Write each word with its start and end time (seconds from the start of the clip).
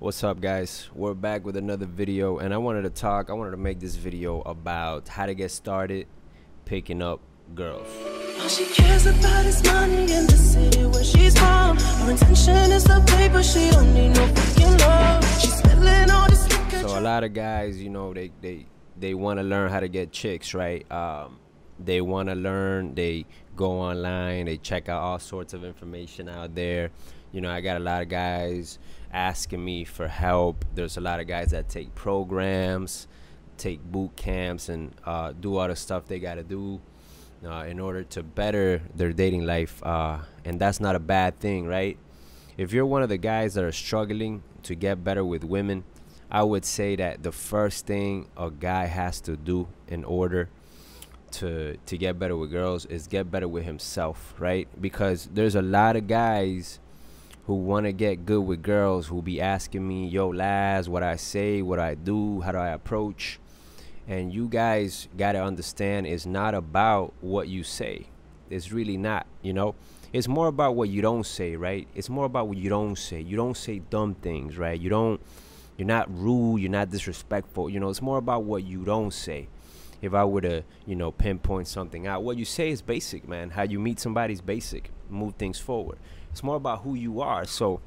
What's 0.00 0.24
up 0.24 0.40
guys? 0.40 0.88
We're 0.94 1.12
back 1.12 1.44
with 1.44 1.58
another 1.58 1.84
video 1.84 2.38
and 2.38 2.54
I 2.54 2.56
wanted 2.56 2.84
to 2.84 2.88
talk, 2.88 3.28
I 3.28 3.34
wanted 3.34 3.50
to 3.50 3.58
make 3.58 3.80
this 3.80 3.96
video 3.96 4.40
about 4.40 5.08
how 5.08 5.26
to 5.26 5.34
get 5.34 5.50
started 5.50 6.06
picking 6.64 7.02
up 7.02 7.20
girls. 7.54 7.86
All 8.40 8.48
she 8.48 8.64
cares 8.64 9.04
about 9.04 9.44
is 9.44 9.62
money 9.62 10.10
in 10.10 10.26
the 10.26 10.38
city 10.38 10.86
where 10.86 11.04
she's 11.04 11.38
from. 11.38 11.76
Her 11.76 12.12
intention 12.12 12.72
is 12.72 12.84
the 12.84 13.04
paper, 13.14 13.42
she 13.42 13.70
don't 13.72 13.92
need 13.92 14.14
no 14.14 14.26
fucking 14.28 14.78
love. 14.78 15.38
She's 15.38 15.56
spilling 15.56 16.10
all 16.10 16.30
this. 16.30 16.48
So 16.80 16.98
a 16.98 17.02
lot 17.02 17.22
of 17.22 17.34
guys, 17.34 17.78
you 17.78 17.90
know, 17.90 18.14
they 18.14 18.30
they 18.40 18.64
they 18.98 19.12
want 19.12 19.38
to 19.38 19.42
learn 19.42 19.70
how 19.70 19.80
to 19.80 19.88
get 19.88 20.12
chicks, 20.12 20.54
right? 20.54 20.90
Um, 20.90 21.38
they 21.78 22.00
want 22.00 22.30
to 22.30 22.34
learn. 22.34 22.94
They 22.94 23.26
go 23.54 23.72
online. 23.72 24.46
They 24.46 24.56
check 24.56 24.88
out 24.88 25.02
all 25.02 25.18
sorts 25.18 25.52
of 25.52 25.62
information 25.62 26.26
out 26.30 26.54
there. 26.54 26.90
You 27.32 27.42
know, 27.42 27.50
I 27.50 27.60
got 27.60 27.76
a 27.76 27.84
lot 27.84 28.00
of 28.00 28.08
guys 28.08 28.78
asking 29.12 29.64
me 29.64 29.84
for 29.84 30.08
help. 30.08 30.64
There's 30.74 30.96
a 30.96 31.00
lot 31.00 31.20
of 31.20 31.26
guys 31.26 31.50
that 31.50 31.68
take 31.68 31.94
programs, 31.94 33.06
take 33.56 33.82
boot 33.82 34.16
camps, 34.16 34.68
and 34.68 34.94
uh, 35.04 35.32
do 35.32 35.56
all 35.56 35.68
the 35.68 35.76
stuff 35.76 36.06
they 36.06 36.18
got 36.18 36.34
to 36.34 36.42
do 36.42 36.80
uh, 37.44 37.64
in 37.68 37.80
order 37.80 38.02
to 38.04 38.22
better 38.22 38.82
their 38.94 39.12
dating 39.12 39.46
life. 39.46 39.82
Uh, 39.82 40.18
and 40.44 40.60
that's 40.60 40.80
not 40.80 40.94
a 40.94 41.00
bad 41.00 41.38
thing, 41.38 41.66
right? 41.66 41.98
If 42.56 42.72
you're 42.72 42.86
one 42.86 43.02
of 43.02 43.08
the 43.08 43.18
guys 43.18 43.54
that 43.54 43.64
are 43.64 43.72
struggling 43.72 44.42
to 44.64 44.74
get 44.74 45.02
better 45.02 45.24
with 45.24 45.44
women, 45.44 45.84
I 46.30 46.42
would 46.42 46.64
say 46.64 46.94
that 46.96 47.22
the 47.22 47.32
first 47.32 47.86
thing 47.86 48.28
a 48.36 48.50
guy 48.50 48.86
has 48.86 49.20
to 49.22 49.36
do 49.36 49.68
in 49.88 50.04
order 50.04 50.48
to 51.32 51.76
to 51.86 51.96
get 51.96 52.18
better 52.18 52.36
with 52.36 52.50
girls 52.50 52.86
is 52.86 53.06
get 53.06 53.30
better 53.30 53.48
with 53.48 53.64
himself, 53.64 54.34
right? 54.38 54.68
Because 54.80 55.28
there's 55.32 55.54
a 55.54 55.62
lot 55.62 55.96
of 55.96 56.06
guys 56.06 56.80
who 57.50 57.56
want 57.56 57.84
to 57.84 57.92
get 57.92 58.24
good 58.24 58.42
with 58.42 58.62
girls 58.62 59.08
who 59.08 59.20
be 59.20 59.40
asking 59.40 59.88
me, 59.88 60.06
"Yo, 60.06 60.28
Laz, 60.28 60.88
what 60.88 61.02
I 61.02 61.16
say, 61.16 61.62
what 61.62 61.80
I 61.80 61.96
do, 61.96 62.42
how 62.42 62.52
do 62.52 62.58
I 62.58 62.68
approach?" 62.68 63.40
And 64.06 64.32
you 64.32 64.46
guys 64.46 65.08
got 65.18 65.32
to 65.32 65.42
understand 65.42 66.06
it's 66.06 66.24
not 66.24 66.54
about 66.54 67.12
what 67.20 67.48
you 67.48 67.64
say. 67.64 68.06
It's 68.50 68.70
really 68.70 68.96
not, 68.96 69.26
you 69.42 69.52
know? 69.52 69.74
It's 70.12 70.28
more 70.28 70.46
about 70.46 70.76
what 70.76 70.90
you 70.90 71.02
don't 71.02 71.26
say, 71.26 71.56
right? 71.56 71.88
It's 71.92 72.08
more 72.08 72.24
about 72.24 72.46
what 72.46 72.56
you 72.56 72.68
don't 72.68 72.96
say. 72.96 73.20
You 73.20 73.36
don't 73.36 73.56
say 73.56 73.80
dumb 73.80 74.14
things, 74.14 74.56
right? 74.56 74.80
You 74.80 74.88
don't 74.88 75.20
you're 75.76 75.88
not 75.88 76.06
rude, 76.16 76.58
you're 76.58 76.70
not 76.70 76.90
disrespectful. 76.90 77.68
You 77.68 77.80
know, 77.80 77.88
it's 77.88 78.00
more 78.00 78.18
about 78.18 78.44
what 78.44 78.62
you 78.62 78.84
don't 78.84 79.12
say. 79.12 79.48
If 80.00 80.14
I 80.14 80.24
were 80.24 80.42
to, 80.42 80.62
you 80.86 80.94
know, 80.94 81.10
pinpoint 81.10 81.66
something 81.66 82.06
out, 82.06 82.22
what 82.22 82.36
you 82.36 82.44
say 82.44 82.70
is 82.70 82.80
basic, 82.80 83.26
man. 83.26 83.50
How 83.50 83.64
you 83.64 83.80
meet 83.80 83.98
somebody 83.98 84.34
is 84.34 84.40
basic. 84.40 84.92
Move 85.08 85.34
things 85.34 85.58
forward. 85.58 85.98
It's 86.30 86.42
more 86.42 86.56
about 86.56 86.82
who 86.82 86.94
you 86.94 87.20
are. 87.20 87.44
So, 87.44 87.80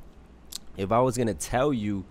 if 0.77 0.91
I 0.91 0.99
was 0.99 1.17
gonna 1.17 1.33
tell 1.33 1.73
you, 1.73 2.05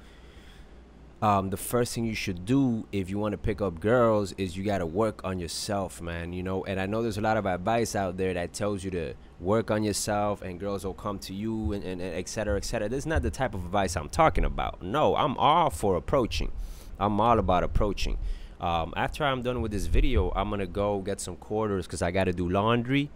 um, 1.23 1.51
the 1.51 1.57
first 1.57 1.95
thing 1.95 2.05
you 2.05 2.17
should 2.17 2.45
do 2.45 2.85
if 2.91 3.09
you 3.09 3.17
want 3.17 3.31
to 3.31 3.39
pick 3.39 3.63
up 3.63 3.79
girls 3.79 4.33
is 4.33 4.57
you 4.57 4.65
got 4.65 4.79
to 4.79 4.87
work 4.87 5.21
on 5.23 5.39
yourself, 5.39 6.03
man. 6.03 6.33
You 6.33 6.43
know, 6.43 6.65
and 6.65 6.81
I 6.81 6.87
know 6.87 7.01
there's 7.01 7.17
a 7.17 7.21
lot 7.21 7.37
of 7.37 7.47
advice 7.47 7.95
out 7.95 8.17
there 8.17 8.35
that 8.35 8.53
tells 8.53 8.83
you 8.83 8.91
to 8.91 9.15
work 9.39 9.71
on 9.71 9.85
yourself 9.85 10.43
and 10.43 10.59
girls 10.59 10.85
will 10.85 10.95
come 10.95 11.21
to 11.21 11.33
you 11.33 11.73
and, 11.75 11.85
and, 11.85 12.01
and 12.01 12.15
et 12.17 12.29
cetera, 12.29 12.57
et 12.57 12.65
cetera. 12.65 12.89
This 12.89 12.99
is 12.99 13.07
not 13.07 13.23
the 13.23 13.31
type 13.31 13.55
of 13.55 13.65
advice 13.65 13.97
I'm 13.97 14.09
talking 14.09 14.45
about. 14.45 14.83
No, 14.83 15.15
I'm 15.15 15.37
all 15.39 15.71
for 15.71 15.95
approaching. 15.95 16.51
I'm 16.99 17.21
all 17.21 17.39
about 17.39 17.63
approaching. 17.63 18.19
Um, 18.61 18.93
after 18.97 19.25
I'm 19.25 19.43
done 19.43 19.61
with 19.61 19.71
this 19.71 19.87
video, 19.87 20.33
I'm 20.35 20.51
gonna 20.51 20.67
go 20.67 20.99
get 21.01 21.21
some 21.21 21.37
quarters 21.37 21.87
because 21.87 22.03
I 22.03 22.11
got 22.11 22.25
to 22.25 22.33
do 22.33 22.49
laundry. 22.49 23.11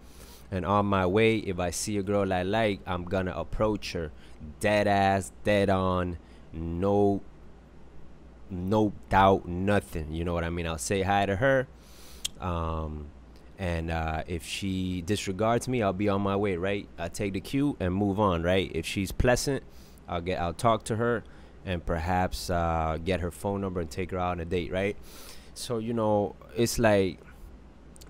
And 0.51 0.65
on 0.65 0.85
my 0.85 1.05
way, 1.05 1.37
if 1.37 1.59
I 1.59 1.71
see 1.71 1.97
a 1.97 2.03
girl 2.03 2.31
I 2.31 2.43
like, 2.43 2.79
I'm 2.85 3.03
gonna 3.03 3.33
approach 3.35 3.93
her, 3.93 4.11
dead 4.59 4.87
ass, 4.87 5.31
dead 5.43 5.69
on, 5.69 6.17
no 6.53 7.21
no 8.49 8.93
doubt, 9.09 9.45
nothing. 9.45 10.13
You 10.13 10.23
know 10.23 10.33
what 10.33 10.45
I 10.45 10.49
mean? 10.49 10.67
I'll 10.67 10.77
say 10.77 11.01
hi 11.01 11.25
to 11.25 11.35
her. 11.35 11.67
Um, 12.39 13.07
and 13.59 13.89
uh, 13.91 14.23
if 14.27 14.45
she 14.45 15.01
disregards 15.01 15.67
me, 15.67 15.81
I'll 15.81 15.93
be 15.93 16.09
on 16.09 16.21
my 16.21 16.35
way, 16.35 16.55
right? 16.55 16.87
I 16.97 17.09
take 17.09 17.33
the 17.33 17.41
cue 17.41 17.75
and 17.79 17.93
move 17.93 18.19
on, 18.19 18.43
right? 18.43 18.71
If 18.73 18.85
she's 18.85 19.11
pleasant, 19.11 19.63
I'll 20.07 20.21
get, 20.21 20.39
I'll 20.39 20.53
talk 20.53 20.83
to 20.85 20.95
her, 20.95 21.23
and 21.65 21.85
perhaps 21.85 22.49
uh, 22.49 22.97
get 23.03 23.19
her 23.19 23.31
phone 23.31 23.61
number 23.61 23.81
and 23.81 23.89
take 23.89 24.11
her 24.11 24.19
out 24.19 24.31
on 24.31 24.39
a 24.39 24.45
date, 24.45 24.71
right? 24.71 24.95
So 25.55 25.79
you 25.79 25.93
know, 25.93 26.35
it's 26.55 26.77
like 26.77 27.19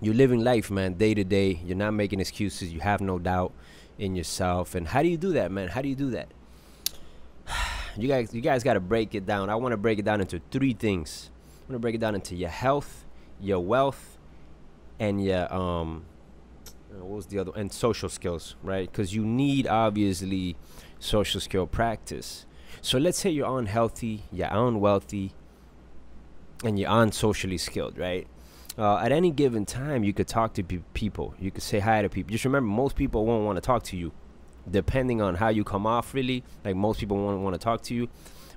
you're 0.00 0.14
living 0.14 0.44
life, 0.44 0.70
man, 0.70 0.94
day 0.94 1.14
to 1.14 1.24
day. 1.24 1.60
You're 1.64 1.76
not 1.76 1.92
making 1.92 2.20
excuses. 2.20 2.72
You 2.72 2.80
have 2.80 3.00
no 3.00 3.18
doubt 3.18 3.52
in 3.98 4.14
yourself. 4.14 4.74
And 4.74 4.88
how 4.88 5.02
do 5.02 5.08
you 5.08 5.16
do 5.16 5.32
that, 5.32 5.50
man? 5.50 5.68
How 5.68 5.82
do 5.82 5.88
you 5.88 5.96
do 5.96 6.10
that? 6.10 6.28
you 7.96 8.08
guys 8.08 8.32
you 8.32 8.40
guys 8.40 8.62
got 8.62 8.74
to 8.74 8.80
break 8.80 9.14
it 9.14 9.26
down. 9.26 9.50
I 9.50 9.56
want 9.56 9.72
to 9.72 9.76
break 9.76 9.98
it 9.98 10.04
down 10.04 10.20
into 10.20 10.40
three 10.50 10.72
things. 10.72 11.30
I 11.44 11.72
want 11.72 11.74
to 11.74 11.78
break 11.80 11.94
it 11.96 12.00
down 12.00 12.14
into 12.14 12.36
your 12.36 12.48
health, 12.48 13.04
your 13.40 13.60
wealth, 13.60 14.18
and 14.98 15.22
your 15.22 15.52
um 15.52 16.04
uh, 16.90 17.04
what 17.04 17.16
was 17.16 17.26
the 17.26 17.38
other 17.38 17.52
and 17.56 17.72
social 17.72 18.08
skills, 18.08 18.56
right? 18.62 18.92
Cuz 18.92 19.14
you 19.14 19.24
need 19.24 19.66
obviously 19.66 20.56
social 21.00 21.40
skill 21.40 21.66
practice. 21.66 22.46
So 22.80 22.98
let's 22.98 23.18
say 23.18 23.30
you're 23.30 23.58
unhealthy, 23.58 24.22
you're 24.30 24.48
unwealthy, 24.50 25.32
and 26.62 26.78
you're 26.78 26.90
unsocially 26.90 27.58
skilled, 27.58 27.98
right? 27.98 28.28
Uh, 28.78 28.98
at 28.98 29.10
any 29.10 29.32
given 29.32 29.66
time, 29.66 30.04
you 30.04 30.12
could 30.12 30.28
talk 30.28 30.54
to 30.54 30.62
pe- 30.62 30.78
people. 30.94 31.34
You 31.40 31.50
could 31.50 31.64
say 31.64 31.80
hi 31.80 32.02
to 32.02 32.08
people. 32.08 32.30
Just 32.30 32.44
remember, 32.44 32.70
most 32.70 32.94
people 32.94 33.26
won't 33.26 33.44
want 33.44 33.56
to 33.56 33.60
talk 33.60 33.82
to 33.84 33.96
you 33.96 34.12
depending 34.70 35.20
on 35.20 35.36
how 35.36 35.48
you 35.48 35.64
come 35.64 35.86
off 35.86 36.14
really 36.14 36.44
like 36.64 36.76
most 36.76 37.00
people 37.00 37.16
won't 37.16 37.40
want 37.40 37.54
to 37.54 37.58
talk 37.58 37.82
to 37.82 37.94
you 37.94 38.08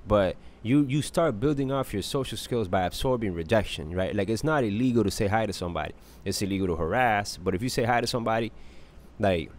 but 0.06 0.36
you 0.62 0.84
you 0.84 1.02
start 1.02 1.40
building 1.40 1.72
off 1.72 1.92
your 1.92 2.02
social 2.02 2.36
skills 2.36 2.68
by 2.68 2.82
absorbing 2.82 3.32
rejection 3.32 3.94
right 3.94 4.14
like 4.14 4.28
it's 4.28 4.44
not 4.44 4.64
illegal 4.64 5.02
to 5.04 5.10
say 5.10 5.26
hi 5.26 5.46
to 5.46 5.52
somebody 5.52 5.94
it's 6.24 6.42
illegal 6.42 6.66
to 6.66 6.76
harass 6.76 7.36
but 7.36 7.54
if 7.54 7.62
you 7.62 7.68
say 7.68 7.84
hi 7.84 8.00
to 8.00 8.06
somebody 8.06 8.52
like 9.18 9.50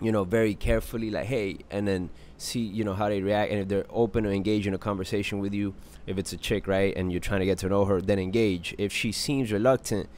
you 0.00 0.12
know 0.12 0.24
very 0.24 0.54
carefully 0.54 1.10
like 1.10 1.26
hey 1.26 1.58
and 1.70 1.88
then 1.88 2.10
see 2.36 2.60
you 2.60 2.84
know 2.84 2.94
how 2.94 3.08
they 3.08 3.22
react 3.22 3.50
and 3.50 3.60
if 3.62 3.68
they're 3.68 3.86
open 3.90 4.24
to 4.24 4.30
engage 4.30 4.66
in 4.66 4.74
a 4.74 4.78
conversation 4.78 5.38
with 5.38 5.54
you 5.54 5.74
if 6.06 6.18
it's 6.18 6.32
a 6.32 6.36
chick 6.36 6.66
right 6.66 6.94
and 6.96 7.10
you're 7.10 7.20
trying 7.20 7.40
to 7.40 7.46
get 7.46 7.58
to 7.58 7.68
know 7.68 7.84
her 7.86 8.00
then 8.00 8.18
engage 8.18 8.74
if 8.76 8.92
she 8.92 9.10
seems 9.10 9.50
reluctant 9.50 10.08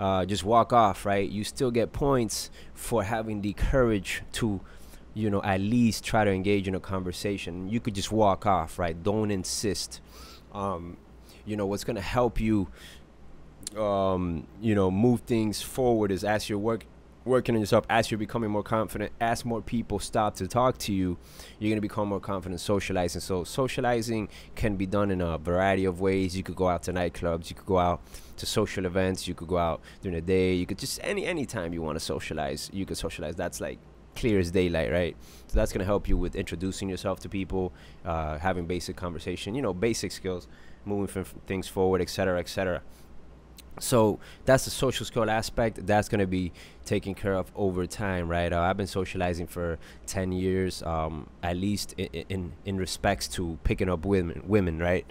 uh, 0.00 0.24
just 0.24 0.42
walk 0.42 0.72
off 0.72 1.04
right 1.04 1.28
you 1.28 1.44
still 1.44 1.70
get 1.70 1.92
points 1.92 2.50
for 2.74 3.04
having 3.04 3.42
the 3.42 3.52
courage 3.52 4.22
to 4.32 4.60
you 5.14 5.28
know, 5.30 5.42
at 5.42 5.60
least 5.60 6.04
try 6.04 6.24
to 6.24 6.30
engage 6.30 6.66
in 6.66 6.74
a 6.74 6.80
conversation. 6.80 7.68
You 7.68 7.80
could 7.80 7.94
just 7.94 8.10
walk 8.10 8.46
off, 8.46 8.78
right? 8.78 9.00
Don't 9.00 9.30
insist. 9.30 10.00
Um, 10.52 10.96
you 11.44 11.56
know, 11.56 11.66
what's 11.66 11.84
going 11.84 11.96
to 11.96 12.02
help 12.02 12.40
you, 12.40 12.68
um, 13.76 14.46
you 14.60 14.74
know, 14.74 14.90
move 14.90 15.20
things 15.22 15.60
forward 15.60 16.10
is 16.10 16.24
as 16.24 16.48
you're 16.48 16.58
work, 16.58 16.84
working 17.24 17.54
on 17.54 17.60
yourself, 17.60 17.84
as 17.88 18.10
you're 18.10 18.18
becoming 18.18 18.50
more 18.50 18.62
confident, 18.62 19.12
as 19.20 19.44
more 19.44 19.62
people 19.62 19.98
stop 19.98 20.34
to 20.36 20.48
talk 20.48 20.78
to 20.78 20.92
you, 20.92 21.18
you're 21.58 21.70
going 21.70 21.76
to 21.76 21.80
become 21.80 22.08
more 22.08 22.20
confident 22.20 22.60
socializing. 22.60 23.20
So, 23.20 23.44
socializing 23.44 24.28
can 24.54 24.76
be 24.76 24.86
done 24.86 25.10
in 25.10 25.20
a 25.20 25.38
variety 25.38 25.84
of 25.84 26.00
ways. 26.00 26.36
You 26.36 26.42
could 26.42 26.56
go 26.56 26.68
out 26.68 26.82
to 26.84 26.92
nightclubs, 26.92 27.50
you 27.50 27.56
could 27.56 27.66
go 27.66 27.78
out 27.78 28.00
to 28.36 28.46
social 28.46 28.86
events, 28.86 29.28
you 29.28 29.34
could 29.34 29.48
go 29.48 29.58
out 29.58 29.80
during 30.00 30.16
the 30.16 30.22
day, 30.22 30.54
you 30.54 30.66
could 30.66 30.78
just 30.78 30.98
any 31.02 31.24
any 31.26 31.46
time 31.46 31.72
you 31.72 31.82
want 31.82 31.96
to 31.96 32.04
socialize, 32.04 32.70
you 32.72 32.84
could 32.84 32.96
socialize. 32.96 33.36
That's 33.36 33.60
like 33.60 33.78
clear 34.16 34.38
as 34.38 34.50
daylight, 34.50 34.90
right? 34.90 35.16
So 35.46 35.58
that's 35.58 35.72
gonna 35.72 35.84
help 35.84 36.08
you 36.08 36.16
with 36.16 36.34
introducing 36.34 36.88
yourself 36.88 37.20
to 37.20 37.28
people, 37.28 37.72
uh, 38.04 38.38
having 38.38 38.66
basic 38.66 38.96
conversation, 38.96 39.54
you 39.54 39.62
know, 39.62 39.72
basic 39.72 40.12
skills, 40.12 40.48
moving 40.84 41.24
things 41.46 41.68
forward, 41.68 42.00
etc., 42.00 42.38
etc. 42.40 42.82
So 43.80 44.18
that's 44.44 44.64
the 44.64 44.70
social 44.70 45.06
skill 45.06 45.30
aspect. 45.30 45.86
That's 45.86 46.08
gonna 46.08 46.26
be 46.26 46.52
taken 46.84 47.14
care 47.14 47.34
of 47.34 47.50
over 47.56 47.86
time, 47.86 48.28
right? 48.28 48.52
Uh, 48.52 48.60
I've 48.60 48.76
been 48.76 48.86
socializing 48.86 49.46
for 49.46 49.78
ten 50.06 50.30
years, 50.30 50.82
um, 50.82 51.28
at 51.42 51.56
least 51.56 51.94
in, 51.96 52.24
in 52.28 52.52
in 52.64 52.76
respects 52.76 53.28
to 53.28 53.58
picking 53.64 53.88
up 53.88 54.04
women, 54.04 54.42
women, 54.46 54.78
right? 54.78 55.06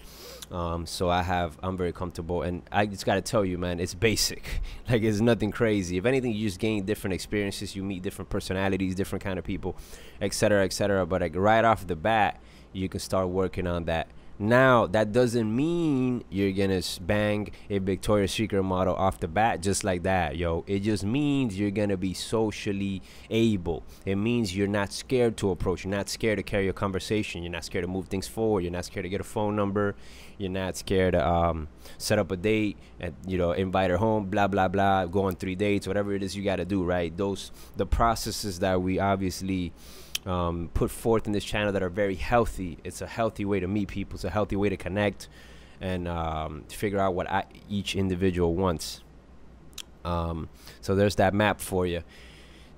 Um, 0.52 0.86
so 0.86 1.10
I 1.10 1.22
have, 1.24 1.58
I'm 1.63 1.78
very 1.78 1.94
comfortable, 1.94 2.42
and 2.42 2.62
I 2.74 2.86
just 2.86 3.06
gotta 3.06 3.22
tell 3.22 3.46
you, 3.46 3.58
man, 3.58 3.80
it's 3.80 3.94
basic. 3.94 4.62
like 4.90 5.02
it's 5.02 5.22
nothing 5.22 5.52
crazy. 5.52 5.98
If 5.98 6.06
anything, 6.06 6.34
you 6.34 6.48
just 6.48 6.60
gain 6.60 6.84
different 6.86 7.14
experiences, 7.14 7.75
you 7.75 7.84
meet 7.84 8.04
different 8.04 8.30
personalities, 8.30 8.94
different 8.96 9.24
kind 9.24 9.40
of 9.40 9.46
people, 9.46 9.75
etc., 10.22 10.66
etc. 10.66 11.06
But 11.06 11.22
like 11.22 11.36
right 11.36 11.64
off 11.64 11.88
the 11.88 11.96
bat, 11.96 12.40
you 12.74 12.90
can 12.90 13.00
start 13.00 13.30
working 13.30 13.66
on 13.66 13.86
that 13.86 14.07
now, 14.42 14.88
that 14.88 15.12
doesn't 15.12 15.56
mean 15.56 16.24
you're 16.32 16.52
gonna 16.52 16.82
bang 17.02 17.52
a 17.70 17.78
Victoria's 17.78 18.32
Secret 18.32 18.64
model 18.64 18.96
off 18.96 19.20
the 19.20 19.28
bat 19.28 19.62
just 19.62 19.84
like 19.84 20.02
that, 20.02 20.36
yo. 20.36 20.64
It 20.66 20.80
just 20.80 21.04
means 21.04 21.60
you're 21.60 21.70
gonna 21.70 21.96
be 21.96 22.16
socially 22.16 23.04
able. 23.30 23.84
It 24.04 24.16
means 24.16 24.58
you're 24.58 24.68
not 24.68 24.94
scared 24.94 25.38
to 25.38 25.52
approach. 25.52 25.84
You're 25.84 25.96
not 25.96 26.10
scared 26.10 26.38
to 26.38 26.44
carry 26.44 26.68
a 26.68 26.74
conversation. 26.74 27.44
You're 27.44 27.52
not 27.52 27.66
scared 27.66 27.84
to 27.84 27.88
move 27.88 28.08
things 28.08 28.28
forward. 28.28 28.62
You're 28.62 28.72
not 28.72 28.86
scared 28.86 29.04
to 29.04 29.10
get 29.10 29.22
a 29.22 29.24
phone 29.24 29.56
number. 29.56 29.96
You're 30.40 30.50
not 30.50 30.76
scared 30.76 31.14
to 31.14 31.24
um, 31.24 31.68
set 32.00 32.18
up 32.18 32.32
a 32.32 32.36
date 32.36 32.78
and 33.00 33.14
you 33.28 33.38
know 33.38 33.52
invite 33.52 33.92
her 33.92 33.98
home. 33.98 34.26
Blah 34.26 34.48
blah 34.48 34.70
blah. 34.70 35.06
Go 35.06 35.26
on 35.26 35.36
three 35.36 35.56
dates. 35.56 35.88
Whatever 35.88 36.16
it 36.16 36.24
is 36.24 36.36
you 36.36 36.44
gotta 36.44 36.66
do, 36.66 36.84
right? 36.84 37.16
Those 37.16 37.52
the 37.78 37.86
processes 37.86 38.58
that 38.58 38.82
we 38.82 38.98
obviously 38.98 39.72
um, 40.25 40.69
put 40.73 40.91
forth 40.91 41.25
in 41.25 41.33
this 41.33 41.44
channel 41.44 41.71
that 41.73 41.83
are 41.83 41.89
very 41.89 42.15
healthy. 42.15 42.77
It's 42.83 43.01
a 43.01 43.07
healthy 43.07 43.45
way 43.45 43.59
to 43.59 43.68
meet 43.68 43.88
people. 43.88 44.15
It's 44.15 44.23
a 44.23 44.29
healthy 44.29 44.56
way 44.56 44.69
to 44.69 44.77
connect 44.77 45.27
and 45.79 46.07
um, 46.07 46.63
figure 46.69 47.00
out 47.00 47.15
what 47.15 47.29
I, 47.29 47.45
each 47.69 47.95
individual 47.95 48.56
wants. 48.56 49.01
Um, 50.06 50.50
so 50.81 50.95
there's 50.95 51.15
that 51.15 51.33
map 51.33 51.59
for 51.59 51.85
you. 51.85 52.03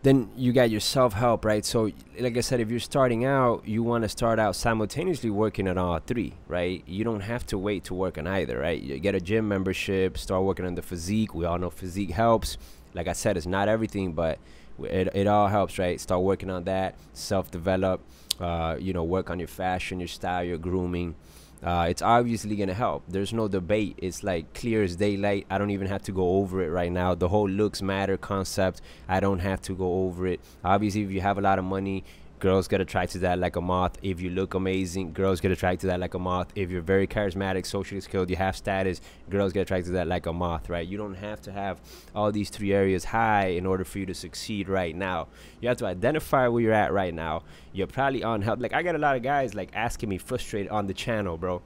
Then 0.03 0.29
you 0.35 0.51
got 0.51 0.69
your 0.69 0.81
self 0.81 1.13
help, 1.13 1.45
right? 1.45 1.63
So, 1.63 1.89
like 2.19 2.35
I 2.35 2.41
said, 2.41 2.59
if 2.59 2.69
you're 2.69 2.81
starting 2.81 3.23
out, 3.23 3.65
you 3.65 3.83
want 3.83 4.03
to 4.03 4.09
start 4.09 4.37
out 4.37 4.53
simultaneously 4.53 5.29
working 5.29 5.65
on 5.69 5.77
all 5.77 5.97
three, 5.99 6.33
right? 6.49 6.83
You 6.85 7.05
don't 7.05 7.21
have 7.21 7.47
to 7.47 7.57
wait 7.57 7.85
to 7.85 7.93
work 7.93 8.17
on 8.17 8.27
either, 8.27 8.59
right? 8.59 8.81
You 8.81 8.99
get 8.99 9.15
a 9.15 9.21
gym 9.21 9.47
membership, 9.47 10.17
start 10.17 10.43
working 10.43 10.65
on 10.65 10.75
the 10.75 10.81
physique. 10.81 11.33
We 11.33 11.45
all 11.45 11.57
know 11.57 11.69
physique 11.69 12.09
helps. 12.11 12.57
Like 12.93 13.07
I 13.07 13.13
said, 13.13 13.37
it's 13.37 13.45
not 13.45 13.69
everything, 13.69 14.11
but 14.11 14.39
it, 14.81 15.09
it 15.13 15.27
all 15.27 15.47
helps, 15.47 15.77
right? 15.77 15.99
Start 15.99 16.21
working 16.21 16.49
on 16.49 16.63
that, 16.65 16.95
self 17.13 17.51
develop, 17.51 18.01
uh, 18.39 18.77
you 18.79 18.93
know, 18.93 19.03
work 19.03 19.29
on 19.29 19.39
your 19.39 19.47
fashion, 19.47 19.99
your 19.99 20.07
style, 20.07 20.43
your 20.43 20.57
grooming 20.57 21.15
uh, 21.63 21.87
it's 21.89 22.01
obviously 22.01 22.57
gonna 22.57 22.73
help. 22.73 23.03
There's 23.07 23.31
no 23.31 23.47
debate. 23.47 23.97
It's 23.97 24.21
like 24.21 24.53
clear 24.53 24.83
as 24.83 24.97
daylight. 24.97 25.45
I 25.49 25.57
don't 25.57 25.69
even 25.69 25.87
have 25.87 26.03
to 26.03 26.11
go 26.11 26.37
over 26.37 26.61
it 26.61 26.69
right 26.69 26.91
now. 26.91 27.15
The 27.15 27.29
whole 27.29 27.49
looks 27.49 27.81
matter 27.81 28.17
concept. 28.17 28.81
I 29.07 29.21
don't 29.21 29.39
have 29.39 29.61
to 29.63 29.73
go 29.73 30.05
over 30.05 30.27
it. 30.27 30.41
Obviously, 30.63 31.03
if 31.03 31.11
you 31.11 31.21
have 31.21 31.37
a 31.37 31.41
lot 31.41 31.59
of 31.59 31.65
money, 31.65 32.03
girls 32.43 32.67
get 32.67 32.81
attracted 32.81 33.13
to 33.13 33.19
that 33.19 33.39
like 33.39 33.55
a 33.55 33.61
moth. 33.61 33.97
If 34.01 34.19
you 34.19 34.29
look 34.29 34.53
amazing, 34.53 35.13
girls 35.13 35.39
get 35.39 35.51
attracted 35.51 35.79
to 35.81 35.87
that 35.87 36.01
like 36.01 36.13
a 36.13 36.19
moth. 36.19 36.49
If 36.55 36.69
you're 36.71 36.81
very 36.81 37.07
charismatic, 37.07 37.65
socially 37.65 38.01
skilled, 38.01 38.29
you 38.29 38.35
have 38.35 38.57
status, 38.57 38.99
girls 39.29 39.53
get 39.53 39.61
attracted 39.61 39.85
to 39.85 39.91
that 39.93 40.07
like 40.07 40.25
a 40.25 40.33
moth, 40.33 40.67
right? 40.67 40.85
You 40.85 40.97
don't 40.97 41.13
have 41.13 41.41
to 41.43 41.53
have 41.53 41.79
all 42.13 42.33
these 42.33 42.49
three 42.49 42.73
areas 42.73 43.05
high 43.05 43.45
in 43.45 43.65
order 43.65 43.85
for 43.85 43.99
you 43.99 44.05
to 44.07 44.13
succeed 44.13 44.67
right 44.67 44.93
now. 44.93 45.29
You 45.61 45.69
have 45.69 45.77
to 45.77 45.85
identify 45.85 46.49
where 46.49 46.61
you're 46.61 46.73
at 46.73 46.91
right 46.91 47.13
now. 47.13 47.43
You're 47.71 47.87
probably 47.87 48.25
on 48.25 48.41
help. 48.41 48.59
Like 48.59 48.73
I 48.73 48.83
got 48.83 48.95
a 48.95 48.97
lot 48.97 49.15
of 49.15 49.23
guys 49.23 49.55
like 49.55 49.69
asking 49.73 50.09
me 50.09 50.17
frustrated 50.17 50.69
on 50.69 50.87
the 50.87 50.93
channel, 50.93 51.37
bro. 51.37 51.61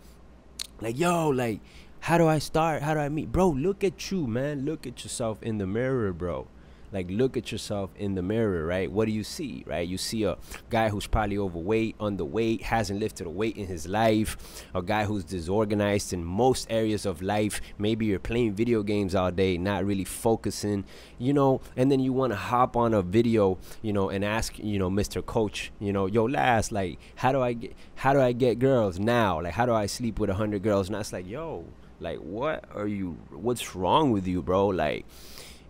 Like, 0.80 1.00
yo, 1.00 1.30
like, 1.30 1.60
how 2.02 2.20
do 2.20 2.28
I 2.28 2.38
start? 2.38 2.84
How 2.84 2.94
do 2.94 3.00
I 3.00 3.10
meet? 3.10 3.32
Bro, 3.32 3.50
look 3.50 3.84
at 3.84 4.12
you, 4.12 4.28
man. 4.28 4.64
Look 4.64 4.86
at 4.86 5.04
yourself 5.04 5.42
in 5.42 5.58
the 5.58 5.66
mirror, 5.66 6.14
bro 6.14 6.48
like 6.92 7.08
look 7.10 7.38
at 7.38 7.52
yourself 7.52 7.90
in 7.98 8.16
the 8.16 8.22
mirror 8.22 8.66
right? 8.66 8.92
What 8.92 9.06
do 9.06 9.12
you 9.12 9.24
see 9.24 9.64
right? 9.68 9.88
You 9.88 9.98
see 9.98 10.24
a 10.24 10.38
guy 10.70 10.90
who's 10.90 11.08
probably 11.08 11.38
overweight 11.38 11.98
underweight 12.00 12.62
hasn't 12.62 13.00
lifted 13.00 13.28
a 13.28 13.30
weight 13.30 13.58
in 13.58 13.68
his 13.68 13.88
life 13.88 14.38
a 14.74 14.82
guy 14.82 15.06
who's 15.06 15.24
disorganized 15.24 16.14
in 16.14 16.24
most 16.24 16.68
areas 16.70 17.06
of 17.06 17.22
life. 17.22 17.62
Maybe 17.78 18.06
you're 18.06 18.20
playing 18.20 18.54
video 18.54 18.84
games 18.84 19.16
all 19.16 19.32
day 19.32 19.58
not 19.58 19.86
really 19.86 20.06
focusing 20.06 20.86
you 21.18 21.34
know? 21.34 21.62
And 21.76 21.92
then 21.92 22.00
you 22.00 22.14
want 22.14 22.32
to 22.32 22.38
hop 22.38 22.76
on 22.76 22.94
a 22.94 23.02
video 23.02 23.58
you 23.82 23.94
know 23.94 24.10
and 24.10 24.24
ask 24.24 24.58
you 24.60 24.80
know 24.80 24.90
mr 24.90 25.26
coach 25.26 25.72
you 25.80 25.92
know 25.92 26.06
yo 26.06 26.26
Laz 26.26 26.72
like 26.72 27.00
how 27.16 27.32
do 27.32 27.42
i 27.42 27.54
get 27.54 27.74
how 27.96 28.14
do 28.14 28.22
i 28.22 28.32
get 28.32 28.60
girls 28.60 29.00
now? 29.00 29.42
Like 29.42 29.54
how 29.54 29.66
do 29.66 29.74
i 29.74 29.86
sleep 29.86 30.20
with 30.20 30.30
a 30.30 30.36
hundred 30.36 30.64
girls? 30.64 30.88
And 30.88 30.96
that's 30.96 31.14
like 31.14 31.28
yo 31.28 31.66
like 32.00 32.20
what 32.20 32.64
are 32.74 32.88
you 32.88 33.18
what's 33.32 33.76
wrong 33.76 34.12
with 34.12 34.28
you 34.28 34.42
bro? 34.42 34.68
Like 34.68 35.06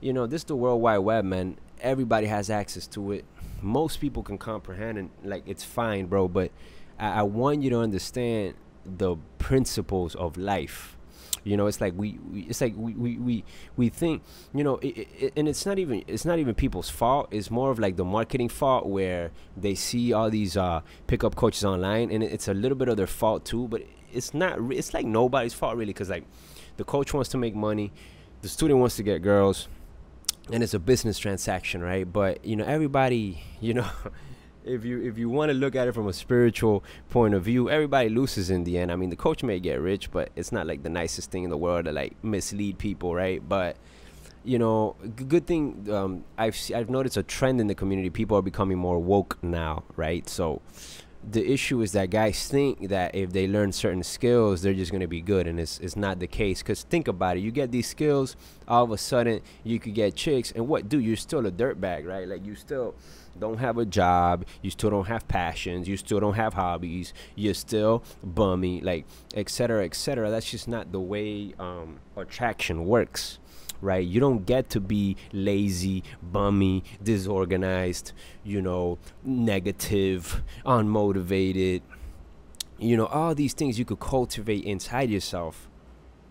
you 0.01 0.13
know, 0.13 0.27
this 0.27 0.41
is 0.41 0.45
the 0.45 0.55
World 0.55 0.81
Wide 0.81 0.99
Web, 0.99 1.25
man. 1.25 1.57
Everybody 1.81 2.27
has 2.27 2.49
access 2.49 2.87
to 2.87 3.11
it. 3.11 3.25
Most 3.61 3.99
people 3.99 4.23
can 4.23 4.37
comprehend 4.37 4.97
and 4.97 5.09
like 5.23 5.43
it's 5.47 5.63
fine, 5.63 6.05
bro. 6.05 6.27
But 6.27 6.51
I, 6.99 7.19
I 7.19 7.23
want 7.23 7.63
you 7.63 7.69
to 7.71 7.79
understand 7.79 8.55
the 8.85 9.17
principles 9.39 10.15
of 10.15 10.37
life. 10.37 10.97
You 11.43 11.55
know, 11.55 11.67
it's 11.67 11.79
like 11.79 11.93
we, 11.95 12.19
we 12.31 12.41
it's 12.41 12.59
like 12.59 12.73
we, 12.75 12.93
we, 12.93 13.17
we, 13.17 13.43
we 13.77 13.89
think, 13.89 14.21
you 14.53 14.63
know, 14.63 14.77
it, 14.77 15.07
it, 15.17 15.33
and 15.37 15.47
it's 15.47 15.65
not 15.65 15.79
even 15.79 16.03
it's 16.05 16.25
not 16.25 16.39
even 16.39 16.53
people's 16.55 16.89
fault. 16.89 17.29
It's 17.31 17.49
more 17.49 17.71
of 17.71 17.79
like 17.79 17.95
the 17.95 18.03
marketing 18.03 18.49
fault 18.49 18.85
where 18.85 19.31
they 19.55 19.73
see 19.73 20.11
all 20.11 20.29
these 20.29 20.57
uh, 20.57 20.81
pickup 21.07 21.35
coaches 21.35 21.63
online, 21.63 22.11
and 22.11 22.21
it's 22.21 22.47
a 22.47 22.53
little 22.53 22.77
bit 22.77 22.89
of 22.89 22.97
their 22.97 23.07
fault 23.07 23.45
too. 23.45 23.67
But 23.69 23.83
it's 24.11 24.33
not. 24.33 24.59
It's 24.71 24.93
like 24.93 25.05
nobody's 25.05 25.53
fault 25.53 25.77
really, 25.77 25.93
because 25.93 26.09
like 26.09 26.25
the 26.75 26.83
coach 26.83 27.13
wants 27.13 27.29
to 27.29 27.37
make 27.37 27.55
money, 27.55 27.93
the 28.41 28.49
student 28.49 28.79
wants 28.79 28.97
to 28.97 29.03
get 29.03 29.21
girls, 29.21 29.69
and 30.51 30.63
it's 30.63 30.73
a 30.73 30.79
business 30.79 31.19
transaction, 31.19 31.81
right? 31.81 32.11
But 32.11 32.43
you 32.45 32.55
know, 32.55 32.65
everybody, 32.65 33.43
you 33.59 33.73
know, 33.73 33.87
if 34.65 34.85
you 34.85 35.01
if 35.01 35.17
you 35.17 35.29
want 35.29 35.49
to 35.49 35.53
look 35.53 35.75
at 35.75 35.87
it 35.87 35.93
from 35.93 36.07
a 36.07 36.13
spiritual 36.13 36.83
point 37.09 37.33
of 37.33 37.43
view, 37.43 37.69
everybody 37.69 38.09
loses 38.09 38.49
in 38.49 38.63
the 38.63 38.77
end. 38.77 38.91
I 38.91 38.95
mean, 38.95 39.09
the 39.09 39.15
coach 39.15 39.43
may 39.43 39.59
get 39.59 39.79
rich, 39.79 40.11
but 40.11 40.29
it's 40.35 40.51
not 40.51 40.67
like 40.67 40.83
the 40.83 40.89
nicest 40.89 41.31
thing 41.31 41.43
in 41.43 41.49
the 41.49 41.57
world 41.57 41.85
to 41.85 41.91
like 41.91 42.21
mislead 42.23 42.77
people, 42.77 43.13
right? 43.15 43.47
But 43.47 43.77
you 44.43 44.57
know, 44.57 44.95
good 45.27 45.45
thing 45.45 45.87
um, 45.91 46.23
I've 46.37 46.57
I've 46.73 46.89
noticed 46.89 47.17
a 47.17 47.23
trend 47.23 47.59
in 47.59 47.67
the 47.67 47.75
community. 47.75 48.09
People 48.09 48.37
are 48.37 48.41
becoming 48.41 48.77
more 48.77 48.99
woke 48.99 49.37
now, 49.41 49.83
right? 49.95 50.27
So 50.29 50.61
the 51.29 51.51
issue 51.51 51.81
is 51.81 51.91
that 51.91 52.09
guys 52.09 52.47
think 52.47 52.87
that 52.87 53.13
if 53.13 53.33
they 53.33 53.47
learn 53.47 53.71
certain 53.71 54.03
skills, 54.03 54.61
they're 54.61 54.73
just 54.73 54.91
going 54.91 55.01
to 55.01 55.07
be 55.07 55.21
good, 55.21 55.45
and 55.45 55.59
it's, 55.59 55.79
it's 55.79 55.95
not 55.95 56.19
the 56.19 56.27
case. 56.27 56.61
Because 56.61 56.83
think 56.83 57.07
about 57.07 57.37
it, 57.37 57.41
you 57.41 57.51
get 57.51 57.71
these 57.71 57.87
skills, 57.87 58.35
all 58.67 58.85
of 58.85 58.91
a 58.91 58.97
sudden 58.97 59.41
you 59.63 59.79
could 59.79 59.93
get 59.93 60.15
chicks, 60.15 60.51
and 60.51 60.67
what 60.67 60.87
do? 60.87 60.99
You're 60.99 61.17
still 61.17 61.45
a 61.45 61.51
dirtbag, 61.51 62.07
right? 62.07 62.27
Like 62.27 62.45
you 62.45 62.55
still 62.55 62.95
don't 63.39 63.57
have 63.57 63.77
a 63.77 63.85
job, 63.85 64.45
you 64.61 64.71
still 64.71 64.89
don't 64.89 65.07
have 65.07 65.27
passions, 65.27 65.87
you 65.87 65.97
still 65.97 66.19
don't 66.19 66.35
have 66.35 66.53
hobbies, 66.53 67.13
you're 67.35 67.53
still 67.53 68.03
bummy, 68.23 68.81
like 68.81 69.05
etc. 69.35 69.85
etc. 69.85 70.29
That's 70.29 70.49
just 70.49 70.67
not 70.67 70.91
the 70.91 71.01
way 71.01 71.53
um, 71.59 71.99
attraction 72.15 72.85
works 72.85 73.39
right? 73.81 74.05
You 74.05 74.19
don't 74.19 74.45
get 74.45 74.69
to 74.71 74.79
be 74.79 75.17
lazy, 75.31 76.03
bummy, 76.21 76.83
disorganized, 77.03 78.13
you 78.43 78.61
know, 78.61 78.97
negative, 79.23 80.43
unmotivated. 80.65 81.81
You 82.77 82.97
know, 82.97 83.07
all 83.07 83.33
these 83.33 83.53
things 83.53 83.79
you 83.79 83.85
could 83.85 83.99
cultivate 83.99 84.63
inside 84.63 85.09
yourself 85.09 85.67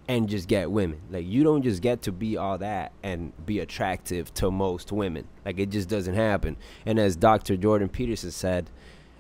and 0.09 0.29
just 0.29 0.49
get 0.49 0.71
women. 0.71 1.01
Like 1.11 1.27
you 1.27 1.43
don't 1.43 1.63
just 1.63 1.83
get 1.83 2.03
to 2.03 2.13
be 2.13 2.37
all 2.37 2.59
that 2.59 2.93
and 3.03 3.33
be 3.45 3.59
attractive 3.59 4.33
to 4.35 4.51
most 4.51 4.93
women. 4.93 5.27
Like 5.45 5.59
it 5.59 5.71
just 5.71 5.89
doesn't 5.89 6.15
happen. 6.15 6.57
And 6.85 6.99
as 6.99 7.17
Dr. 7.17 7.57
Jordan 7.57 7.89
Peterson 7.89 8.31
said, 8.31 8.71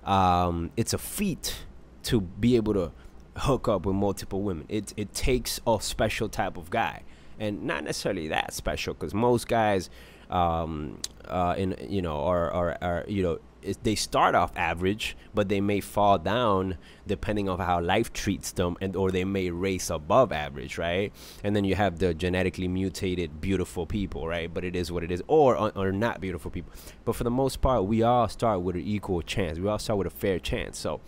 um, 0.04 0.70
it's 0.76 0.92
a 0.92 0.98
feat 0.98 1.64
to 2.04 2.20
be 2.20 2.54
able 2.54 2.74
to 2.74 2.92
hook 3.36 3.68
up 3.68 3.84
with 3.84 3.96
multiple 3.96 4.42
women. 4.42 4.66
It 4.68 4.94
it 4.96 5.12
takes 5.12 5.60
a 5.66 5.78
special 5.80 6.28
type 6.28 6.56
of 6.56 6.70
guy 6.70 7.02
and 7.38 7.62
not 7.62 7.84
necessarily 7.84 8.28
that 8.28 8.52
special 8.52 8.94
because 8.94 9.14
most 9.14 9.48
guys 9.48 9.90
um, 10.30 10.98
uh, 11.26 11.54
in 11.56 11.76
you 11.88 12.02
know 12.02 12.20
are, 12.24 12.50
are, 12.50 12.78
are 12.80 13.04
you 13.08 13.22
know 13.22 13.38
they 13.82 13.94
start 13.94 14.34
off 14.34 14.52
average 14.56 15.16
but 15.34 15.48
they 15.48 15.60
may 15.60 15.80
fall 15.80 16.18
down 16.18 16.76
depending 17.06 17.48
on 17.48 17.58
how 17.58 17.80
life 17.80 18.12
treats 18.12 18.52
them 18.52 18.76
and 18.80 18.94
or 18.94 19.10
they 19.10 19.24
may 19.24 19.50
race 19.50 19.90
above 19.90 20.32
average 20.32 20.78
right? 20.78 21.12
And 21.42 21.56
then 21.56 21.64
you 21.64 21.74
have 21.74 21.98
the 21.98 22.14
genetically 22.14 22.68
mutated 22.68 23.40
beautiful 23.40 23.86
people 23.86 24.28
right? 24.28 24.52
But 24.52 24.64
it 24.64 24.76
is 24.76 24.92
what 24.92 25.02
it 25.02 25.10
is 25.10 25.22
or 25.26 25.56
or 25.76 25.92
not 25.92 26.20
beautiful 26.20 26.50
people. 26.50 26.72
But 27.04 27.16
for 27.16 27.24
the 27.24 27.30
most 27.30 27.60
part 27.60 27.84
we 27.84 28.02
all 28.02 28.28
start 28.28 28.60
with 28.60 28.76
an 28.76 28.82
equal 28.82 29.22
chance. 29.22 29.58
We 29.58 29.68
all 29.68 29.78
start 29.78 29.98
with 29.98 30.06
a 30.06 30.10
fair 30.16 30.38
chance. 30.38 30.78
So 30.78 31.00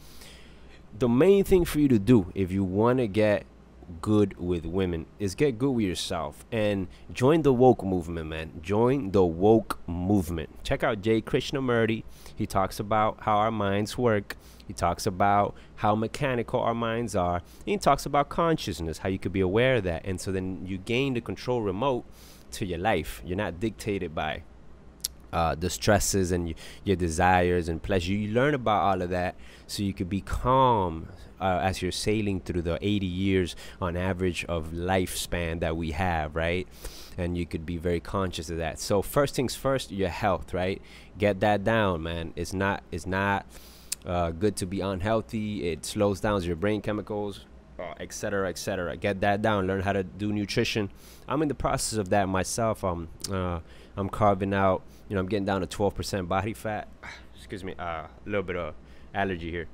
the 0.98 1.08
main 1.08 1.44
thing 1.44 1.64
for 1.64 1.78
you 1.78 1.88
to 1.88 1.98
do 1.98 2.32
if 2.34 2.50
you 2.50 2.64
want 2.64 2.98
to 2.98 3.06
get 3.06 3.44
good 4.00 4.38
with 4.38 4.66
women 4.66 5.06
is 5.18 5.34
get 5.34 5.58
good 5.58 5.70
with 5.70 5.86
yourself 5.86 6.44
and 6.52 6.88
join 7.12 7.42
the 7.42 7.52
woke 7.52 7.84
movement 7.84 8.28
man. 8.28 8.60
Join 8.62 9.10
the 9.10 9.24
woke 9.24 9.78
movement. 9.86 10.62
Check 10.62 10.82
out 10.82 11.00
jay 11.02 11.20
krishnamurti. 11.20 12.04
He 12.34 12.46
talks 12.46 12.78
about 12.78 13.18
how 13.20 13.36
our 13.36 13.50
minds 13.50 13.96
work. 13.96 14.36
He 14.66 14.74
talks 14.74 15.06
about 15.06 15.54
how 15.76 15.94
mechanical 15.94 16.60
our 16.60 16.74
minds 16.74 17.16
are. 17.16 17.42
He 17.64 17.76
talks 17.78 18.04
about 18.04 18.28
consciousness 18.28 18.98
how 18.98 19.08
you 19.08 19.18
could 19.18 19.32
be 19.32 19.40
aware 19.40 19.76
of 19.76 19.84
that. 19.84 20.04
And 20.04 20.20
so 20.20 20.30
then 20.30 20.64
you 20.66 20.78
gain 20.78 21.14
the 21.14 21.20
control 21.20 21.62
remote 21.62 22.04
to 22.52 22.66
your 22.66 22.78
life. 22.78 23.22
You're 23.24 23.36
not 23.36 23.60
dictated 23.60 24.14
by 24.14 24.42
uh, 25.32 25.54
the 25.54 25.70
stresses 25.70 26.32
and 26.32 26.54
your 26.84 26.96
desires 26.96 27.68
and 27.68 27.82
pleasure. 27.82 28.12
You 28.12 28.32
learn 28.32 28.54
about 28.54 28.82
all 28.82 29.02
of 29.02 29.10
that 29.10 29.36
so 29.66 29.82
you 29.82 29.94
could 29.94 30.08
be 30.08 30.20
calm 30.20 31.08
uh, 31.40 31.60
as 31.62 31.82
you're 31.82 31.92
sailing 31.92 32.40
through 32.40 32.62
the 32.62 32.78
80 32.80 33.06
years 33.06 33.56
on 33.80 33.96
average 33.96 34.44
of 34.46 34.68
lifespan 34.68 35.60
that 35.60 35.76
we 35.76 35.92
have, 35.92 36.34
right? 36.34 36.66
And 37.16 37.36
you 37.36 37.46
could 37.46 37.66
be 37.66 37.76
very 37.76 38.00
conscious 38.00 38.50
of 38.50 38.58
that. 38.58 38.78
So 38.78 39.02
first 39.02 39.34
things 39.34 39.54
first, 39.54 39.90
your 39.90 40.08
health, 40.08 40.54
right? 40.54 40.80
Get 41.16 41.40
that 41.40 41.64
down, 41.64 42.02
man. 42.02 42.32
It's 42.36 42.52
not. 42.52 42.82
It's 42.90 43.06
not. 43.06 43.46
Uh, 44.06 44.30
good 44.30 44.56
to 44.56 44.66
be 44.66 44.80
unhealthy. 44.80 45.70
It 45.70 45.84
slows 45.84 46.20
down 46.20 46.42
your 46.42 46.56
brain 46.56 46.80
chemicals, 46.80 47.44
etc., 47.98 48.46
uh, 48.46 48.50
etc. 48.50 48.92
Et 48.92 49.00
Get 49.00 49.20
that 49.20 49.42
down. 49.42 49.66
Learn 49.66 49.80
how 49.80 49.92
to 49.92 50.04
do 50.04 50.32
nutrition. 50.32 50.90
I'm 51.26 51.42
in 51.42 51.48
the 51.48 51.54
process 51.54 51.98
of 51.98 52.08
that 52.10 52.28
myself. 52.28 52.84
Um, 52.84 53.08
uh, 53.30 53.60
I'm 53.98 54.08
carving 54.08 54.54
out. 54.54 54.82
You 55.08 55.14
know, 55.14 55.20
I'm 55.20 55.28
getting 55.28 55.46
down 55.46 55.60
to 55.60 55.66
12% 55.66 56.28
body 56.28 56.54
fat. 56.54 56.88
Excuse 57.36 57.64
me. 57.64 57.74
Uh, 57.78 57.82
a 57.82 58.08
little 58.26 58.42
bit 58.42 58.56
of 58.56 58.74
allergy 59.14 59.50
here. 59.50 59.68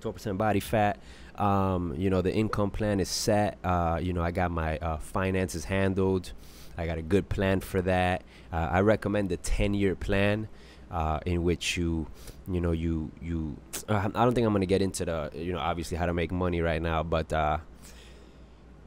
12% 0.00 0.36
body 0.36 0.60
fat. 0.60 0.98
Um, 1.36 1.94
you 1.96 2.10
know, 2.10 2.22
the 2.22 2.32
income 2.32 2.70
plan 2.70 3.00
is 3.00 3.08
set. 3.08 3.58
Uh, 3.62 3.98
you 4.02 4.12
know, 4.12 4.22
I 4.22 4.30
got 4.30 4.50
my 4.50 4.78
uh, 4.78 4.98
finances 4.98 5.64
handled. 5.64 6.32
I 6.76 6.86
got 6.86 6.98
a 6.98 7.02
good 7.02 7.28
plan 7.28 7.60
for 7.60 7.82
that. 7.82 8.22
Uh, 8.52 8.68
I 8.70 8.80
recommend 8.80 9.28
the 9.28 9.36
10 9.36 9.74
year 9.74 9.94
plan. 9.94 10.48
uh, 10.90 11.20
in 11.24 11.42
which 11.42 11.76
you 11.76 12.06
you 12.48 12.60
know 12.60 12.72
you 12.72 13.10
you 13.22 13.56
uh, 13.88 14.08
I 14.14 14.24
don't 14.24 14.34
think 14.34 14.46
I'm 14.46 14.52
gonna 14.52 14.66
get 14.66 14.82
into 14.82 15.04
the 15.04 15.30
you 15.34 15.52
know 15.52 15.58
obviously 15.58 15.96
how 15.96 16.06
to 16.06 16.14
make 16.14 16.32
money 16.32 16.60
right 16.60 16.82
now, 16.82 17.02
but 17.02 17.32
uh, 17.32 17.58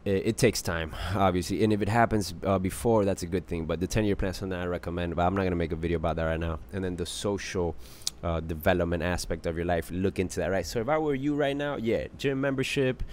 it, 0.05 0.27
it 0.27 0.37
takes 0.37 0.61
time 0.61 0.93
obviously, 1.15 1.63
and 1.63 1.73
if 1.73 1.81
it 1.81 1.89
happens 1.89 2.33
uh, 2.43 2.59
before, 2.59 3.05
that's 3.05 3.23
a 3.23 3.27
good 3.27 3.47
thing. 3.47 3.65
But 3.65 3.79
the 3.79 3.87
10 3.87 4.05
year 4.05 4.15
plan 4.15 4.31
is 4.31 4.37
something 4.37 4.57
I 4.57 4.65
recommend, 4.65 5.15
but 5.15 5.25
I'm 5.25 5.35
not 5.35 5.43
gonna 5.43 5.55
make 5.55 5.71
a 5.71 5.77
video 5.77 5.97
about 5.97 6.15
that 6.17 6.23
right 6.23 6.39
now. 6.39 6.59
And 6.71 6.83
then 6.83 6.95
the 6.95 7.05
social 7.05 7.75
uh, 8.23 8.39
development 8.39 9.03
aspect 9.03 9.45
of 9.45 9.57
your 9.57 9.65
life, 9.65 9.89
look 9.91 10.17
into 10.17 10.39
that. 10.39 10.49
Right. 10.49 10.65
So 10.65 10.79
if 10.79 10.89
I 10.89 10.97
were 10.97 11.15
you 11.15 11.35
right 11.35 11.55
now, 11.55 11.75
yeah, 11.75 12.07
gym 12.17 12.39
membership. 12.39 13.03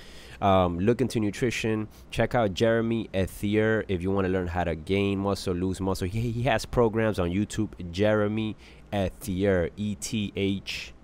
Um, 0.40 0.78
look 0.78 1.02
into 1.02 1.20
nutrition. 1.20 1.88
Check 2.10 2.34
out 2.34 2.54
Jeremy 2.54 3.10
Ethier 3.12 3.84
if 3.88 4.02
you 4.02 4.10
want 4.10 4.26
to 4.26 4.32
learn 4.32 4.46
how 4.46 4.64
to 4.64 4.74
gain 4.74 5.18
muscle, 5.18 5.52
lose 5.52 5.80
muscle. 5.80 6.08
He, 6.08 6.30
he 6.30 6.42
has 6.44 6.64
programs 6.64 7.18
on 7.18 7.30
YouTube. 7.30 7.70
Jeremy 7.92 8.56
Ethier, 8.92 9.70
E 9.76 9.96
T 9.96 10.32
H 10.34 10.94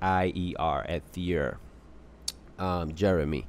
I 0.00 0.32
E 0.34 0.54
R, 0.58 0.86
Ethier. 0.88 1.56
Um, 2.58 2.94
Jeremy. 2.94 3.46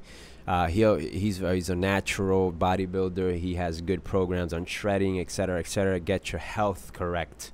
Uh, 0.50 0.66
he 0.66 0.82
he's 1.10 1.38
he's 1.38 1.70
a 1.70 1.76
natural 1.76 2.52
bodybuilder. 2.52 3.38
He 3.38 3.54
has 3.54 3.80
good 3.80 4.02
programs 4.02 4.52
on 4.52 4.64
shredding, 4.64 5.20
etc., 5.20 5.60
etc. 5.60 6.00
Get 6.00 6.32
your 6.32 6.40
health 6.40 6.92
correct. 6.92 7.52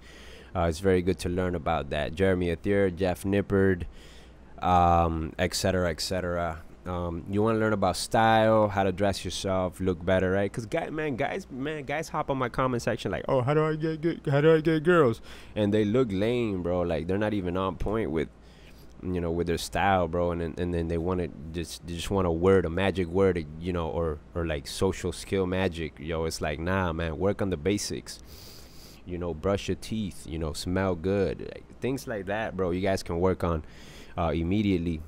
Uh, 0.55 0.63
it's 0.63 0.79
very 0.79 1.03
good 1.03 1.19
to 1.19 1.29
learn 1.29 1.55
about 1.55 1.91
that. 1.91 2.15
Jeremy 2.15 2.57
Ethier, 2.57 2.97
Jeff 2.97 3.25
Nippard, 3.25 3.83
um, 4.63 5.35
etc., 5.39 5.91
etc. 5.91 6.63
Um, 6.87 7.25
you 7.29 7.43
want 7.43 7.57
to 7.57 7.61
learn 7.61 7.75
about 7.75 7.99
style, 7.99 8.69
how 8.69 8.85
to 8.85 8.93
dress 8.93 9.27
yourself, 9.27 9.79
look 9.79 10.03
better, 10.03 10.31
right? 10.31 10.51
Because 10.51 10.65
guy, 10.65 10.89
man, 10.89 11.17
guys, 11.17 11.47
man, 11.51 11.85
guys 11.85 12.09
hop 12.09 12.31
on 12.31 12.39
my 12.39 12.49
comment 12.49 12.83
section 12.83 13.11
like, 13.11 13.27
oh, 13.29 13.43
how 13.43 13.53
do 13.53 13.63
I 13.63 13.77
get, 13.77 14.01
get 14.01 14.27
how 14.27 14.41
do 14.41 14.55
I 14.55 14.63
get 14.63 14.85
girls? 14.85 15.21
And 15.55 15.75
they 15.75 15.85
look 15.85 16.09
lame, 16.11 16.63
bro. 16.63 16.81
Like 16.81 17.09
they're 17.09 17.19
not 17.19 17.35
even 17.35 17.59
on 17.59 17.77
point 17.77 18.11
with, 18.11 18.29
you 19.03 19.21
know, 19.21 19.31
with 19.31 19.47
their 19.47 19.59
style, 19.59 20.09
bro. 20.09 20.33
And 20.33 20.41
then, 20.41 20.55
and 20.59 20.75
then 20.75 20.89
they 20.89 20.99
want 20.99 21.21
to 21.21 21.29
just 21.53 21.87
they 21.87 21.95
just 21.95 22.11
want 22.11 22.27
a 22.27 22.31
word, 22.31 22.65
a 22.65 22.71
magic 22.71 23.09
word, 23.09 23.45
you 23.61 23.73
know, 23.73 23.89
or 23.89 24.19
or 24.35 24.47
like 24.47 24.67
social 24.67 25.13
skill 25.13 25.47
magic. 25.47 25.95
Yo, 25.99 26.25
it's 26.25 26.41
like, 26.41 26.59
nah, 26.59 26.93
man, 26.93 27.19
work 27.19 27.43
on 27.43 27.51
the 27.51 27.57
basics. 27.57 28.21
You 29.05 29.19
know, 29.19 29.35
brush 29.35 29.69
your 29.69 29.77
teeth. 29.77 30.27
You 30.27 30.39
know, 30.39 30.53
smell 30.53 30.95
good. 30.95 31.41
Like, 31.41 31.81
things 31.81 32.07
like 32.07 32.27
that, 32.27 32.57
bro. 32.57 32.71
You 32.71 32.81
guys 32.81 33.03
can 33.03 33.21
work 33.21 33.45
on 33.45 33.65
uh, 34.19 34.33
immediately 34.35 35.01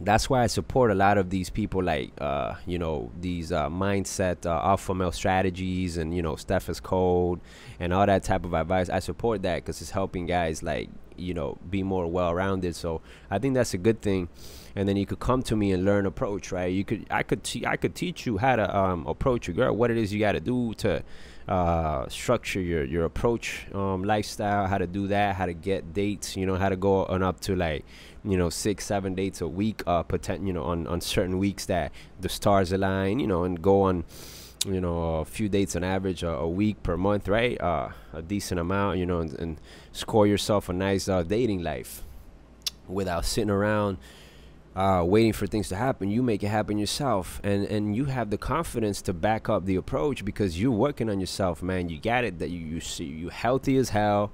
that's 0.00 0.30
why 0.30 0.42
I 0.42 0.46
support 0.46 0.90
a 0.90 0.94
lot 0.94 1.18
of 1.18 1.28
these 1.28 1.50
people, 1.50 1.82
like 1.82 2.12
uh, 2.20 2.54
you 2.66 2.78
know 2.78 3.10
these 3.20 3.52
uh, 3.52 3.68
mindset 3.68 4.46
uh, 4.46 4.60
alpha 4.62 4.94
male 4.94 5.12
strategies, 5.12 5.98
and 5.98 6.14
you 6.14 6.22
know 6.22 6.34
Steffes 6.34 6.82
Code, 6.82 7.40
and 7.78 7.92
all 7.92 8.06
that 8.06 8.24
type 8.24 8.44
of 8.44 8.54
advice. 8.54 8.88
I 8.88 9.00
support 9.00 9.42
that 9.42 9.56
because 9.56 9.80
it's 9.80 9.90
helping 9.90 10.26
guys 10.26 10.62
like 10.62 10.88
you 11.16 11.34
know 11.34 11.58
be 11.68 11.82
more 11.82 12.06
well-rounded. 12.06 12.74
So 12.74 13.02
I 13.30 13.38
think 13.38 13.54
that's 13.54 13.74
a 13.74 13.78
good 13.78 14.00
thing. 14.00 14.28
And 14.76 14.88
then 14.88 14.96
you 14.96 15.04
could 15.04 15.18
come 15.18 15.42
to 15.44 15.56
me 15.56 15.72
and 15.72 15.84
learn 15.84 16.06
approach, 16.06 16.52
right? 16.52 16.72
You 16.72 16.84
could 16.84 17.06
I 17.10 17.22
could 17.22 17.42
te- 17.44 17.66
I 17.66 17.76
could 17.76 17.94
teach 17.94 18.24
you 18.24 18.38
how 18.38 18.56
to 18.56 18.76
um, 18.76 19.06
approach 19.06 19.48
a 19.48 19.52
girl, 19.52 19.76
what 19.76 19.90
it 19.90 19.98
is 19.98 20.12
you 20.12 20.20
got 20.20 20.32
to 20.32 20.40
do 20.40 20.74
to 20.74 21.02
uh, 21.50 22.08
structure 22.08 22.60
your 22.60 22.84
your 22.84 23.04
approach 23.04 23.66
um, 23.74 24.04
lifestyle, 24.04 24.66
how 24.66 24.78
to 24.78 24.86
do 24.86 25.08
that, 25.08 25.34
how 25.34 25.46
to 25.46 25.52
get 25.52 25.92
dates, 25.92 26.36
you 26.36 26.46
know, 26.46 26.54
how 26.54 26.68
to 26.68 26.76
go 26.76 27.04
on 27.06 27.22
up 27.22 27.40
to 27.40 27.56
like 27.56 27.84
you 28.24 28.36
know 28.36 28.50
six 28.50 28.84
seven 28.84 29.14
dates 29.14 29.40
a 29.40 29.48
week 29.48 29.82
uh 29.86 30.02
potent 30.02 30.46
you 30.46 30.52
know 30.52 30.62
on 30.62 30.86
on 30.86 31.00
certain 31.00 31.38
weeks 31.38 31.64
that 31.66 31.90
the 32.20 32.28
stars 32.28 32.70
align 32.70 33.18
you 33.18 33.26
know 33.26 33.44
and 33.44 33.62
go 33.62 33.80
on 33.82 34.04
you 34.66 34.78
know 34.78 35.16
a 35.16 35.24
few 35.24 35.48
dates 35.48 35.74
on 35.74 35.82
average 35.82 36.22
uh, 36.22 36.28
a 36.28 36.48
week 36.48 36.82
per 36.82 36.98
month 36.98 37.28
right? 37.28 37.58
Uh 37.60 37.88
a 38.12 38.20
decent 38.20 38.60
amount 38.60 38.98
you 38.98 39.06
know 39.06 39.20
and, 39.20 39.32
and 39.38 39.60
score 39.92 40.26
yourself 40.26 40.68
a 40.68 40.72
nice 40.72 41.08
uh, 41.08 41.22
dating 41.22 41.62
life 41.62 42.02
without 42.86 43.24
sitting 43.24 43.50
around 43.50 43.96
uh, 44.80 45.04
waiting 45.04 45.34
for 45.34 45.46
things 45.46 45.68
to 45.68 45.76
happen 45.76 46.10
you 46.10 46.22
make 46.22 46.42
it 46.42 46.48
happen 46.48 46.78
yourself. 46.78 47.38
And 47.44 47.66
and 47.66 47.94
you 47.94 48.06
have 48.06 48.30
the 48.30 48.38
confidence 48.38 49.02
to 49.02 49.12
back 49.12 49.48
up 49.48 49.66
the 49.66 49.76
approach 49.76 50.24
because 50.24 50.60
you're 50.60 50.70
working 50.70 51.10
on 51.10 51.20
yourself 51.20 51.62
man. 51.62 51.90
You 51.90 52.00
got 52.00 52.24
it 52.24 52.38
that 52.38 52.48
you 52.48 52.60
you 52.60 52.80
see 52.80 53.04
you 53.04 53.28
healthy 53.28 53.76
as 53.76 53.90
hell 53.90 54.32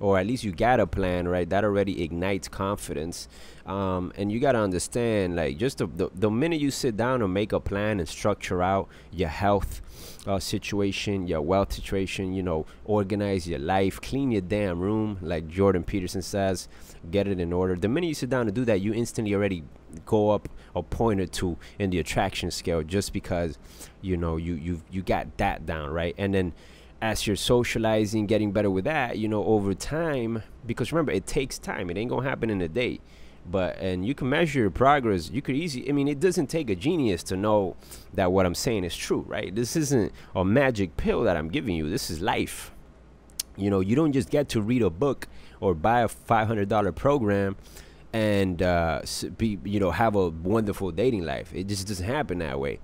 or 0.00 0.18
at 0.18 0.26
least 0.26 0.44
you 0.44 0.52
got 0.52 0.80
a 0.80 0.86
plan, 0.86 1.26
right? 1.26 1.48
That 1.48 1.64
already 1.64 2.02
ignites 2.02 2.48
confidence. 2.48 3.28
Um, 3.66 4.12
and 4.16 4.30
you 4.30 4.40
got 4.40 4.52
to 4.52 4.58
understand, 4.58 5.36
like, 5.36 5.58
just 5.58 5.78
the, 5.78 5.86
the, 5.86 6.10
the, 6.14 6.30
minute 6.30 6.60
you 6.60 6.70
sit 6.70 6.96
down 6.96 7.20
and 7.20 7.34
make 7.34 7.52
a 7.52 7.60
plan 7.60 7.98
and 7.98 8.08
structure 8.08 8.62
out 8.62 8.88
your 9.12 9.28
health 9.28 9.82
uh, 10.26 10.38
situation, 10.38 11.26
your 11.26 11.42
wealth 11.42 11.72
situation, 11.72 12.32
you 12.32 12.42
know, 12.42 12.64
organize 12.84 13.46
your 13.48 13.58
life, 13.58 14.00
clean 14.00 14.30
your 14.30 14.40
damn 14.40 14.80
room, 14.80 15.18
like 15.20 15.48
Jordan 15.48 15.84
Peterson 15.84 16.22
says, 16.22 16.68
get 17.10 17.28
it 17.28 17.40
in 17.40 17.52
order. 17.52 17.74
The 17.74 17.88
minute 17.88 18.06
you 18.06 18.14
sit 18.14 18.30
down 18.30 18.46
to 18.46 18.52
do 18.52 18.64
that, 18.64 18.80
you 18.80 18.94
instantly 18.94 19.34
already 19.34 19.64
go 20.06 20.30
up 20.30 20.48
a 20.74 20.82
point 20.82 21.20
or 21.20 21.26
two 21.26 21.58
in 21.78 21.90
the 21.90 21.98
attraction 21.98 22.50
scale 22.50 22.82
just 22.82 23.12
because, 23.12 23.58
you 24.00 24.16
know, 24.16 24.36
you, 24.36 24.54
you, 24.54 24.80
you 24.90 25.02
got 25.02 25.36
that 25.38 25.66
down, 25.66 25.90
right? 25.90 26.14
And 26.16 26.32
then, 26.32 26.54
as 27.00 27.26
you're 27.26 27.36
socializing, 27.36 28.26
getting 28.26 28.52
better 28.52 28.70
with 28.70 28.84
that, 28.84 29.18
you 29.18 29.28
know, 29.28 29.44
over 29.44 29.74
time, 29.74 30.42
because 30.66 30.92
remember, 30.92 31.12
it 31.12 31.26
takes 31.26 31.58
time. 31.58 31.90
It 31.90 31.96
ain't 31.96 32.10
gonna 32.10 32.28
happen 32.28 32.50
in 32.50 32.60
a 32.60 32.68
day. 32.68 33.00
But 33.50 33.78
and 33.78 34.04
you 34.04 34.14
can 34.14 34.28
measure 34.28 34.60
your 34.60 34.70
progress. 34.70 35.30
You 35.30 35.40
could 35.40 35.54
easily. 35.56 35.88
I 35.88 35.92
mean, 35.92 36.08
it 36.08 36.20
doesn't 36.20 36.48
take 36.48 36.68
a 36.68 36.76
genius 36.76 37.22
to 37.24 37.36
know 37.36 37.76
that 38.14 38.30
what 38.30 38.44
I'm 38.44 38.54
saying 38.54 38.84
is 38.84 38.94
true, 38.94 39.24
right? 39.26 39.54
This 39.54 39.74
isn't 39.74 40.12
a 40.34 40.44
magic 40.44 40.96
pill 40.96 41.22
that 41.22 41.36
I'm 41.36 41.48
giving 41.48 41.74
you. 41.74 41.88
This 41.88 42.10
is 42.10 42.20
life. 42.20 42.72
You 43.56 43.70
know, 43.70 43.80
you 43.80 43.96
don't 43.96 44.12
just 44.12 44.30
get 44.30 44.50
to 44.50 44.60
read 44.60 44.82
a 44.82 44.90
book 44.90 45.28
or 45.60 45.74
buy 45.74 46.02
a 46.02 46.08
$500 46.08 46.94
program 46.94 47.56
and 48.12 48.62
uh, 48.62 49.02
be, 49.36 49.58
you 49.64 49.80
know, 49.80 49.90
have 49.90 50.14
a 50.14 50.28
wonderful 50.28 50.90
dating 50.92 51.24
life. 51.24 51.52
It 51.54 51.66
just 51.66 51.88
doesn't 51.88 52.06
happen 52.06 52.38
that 52.38 52.60
way. 52.60 52.80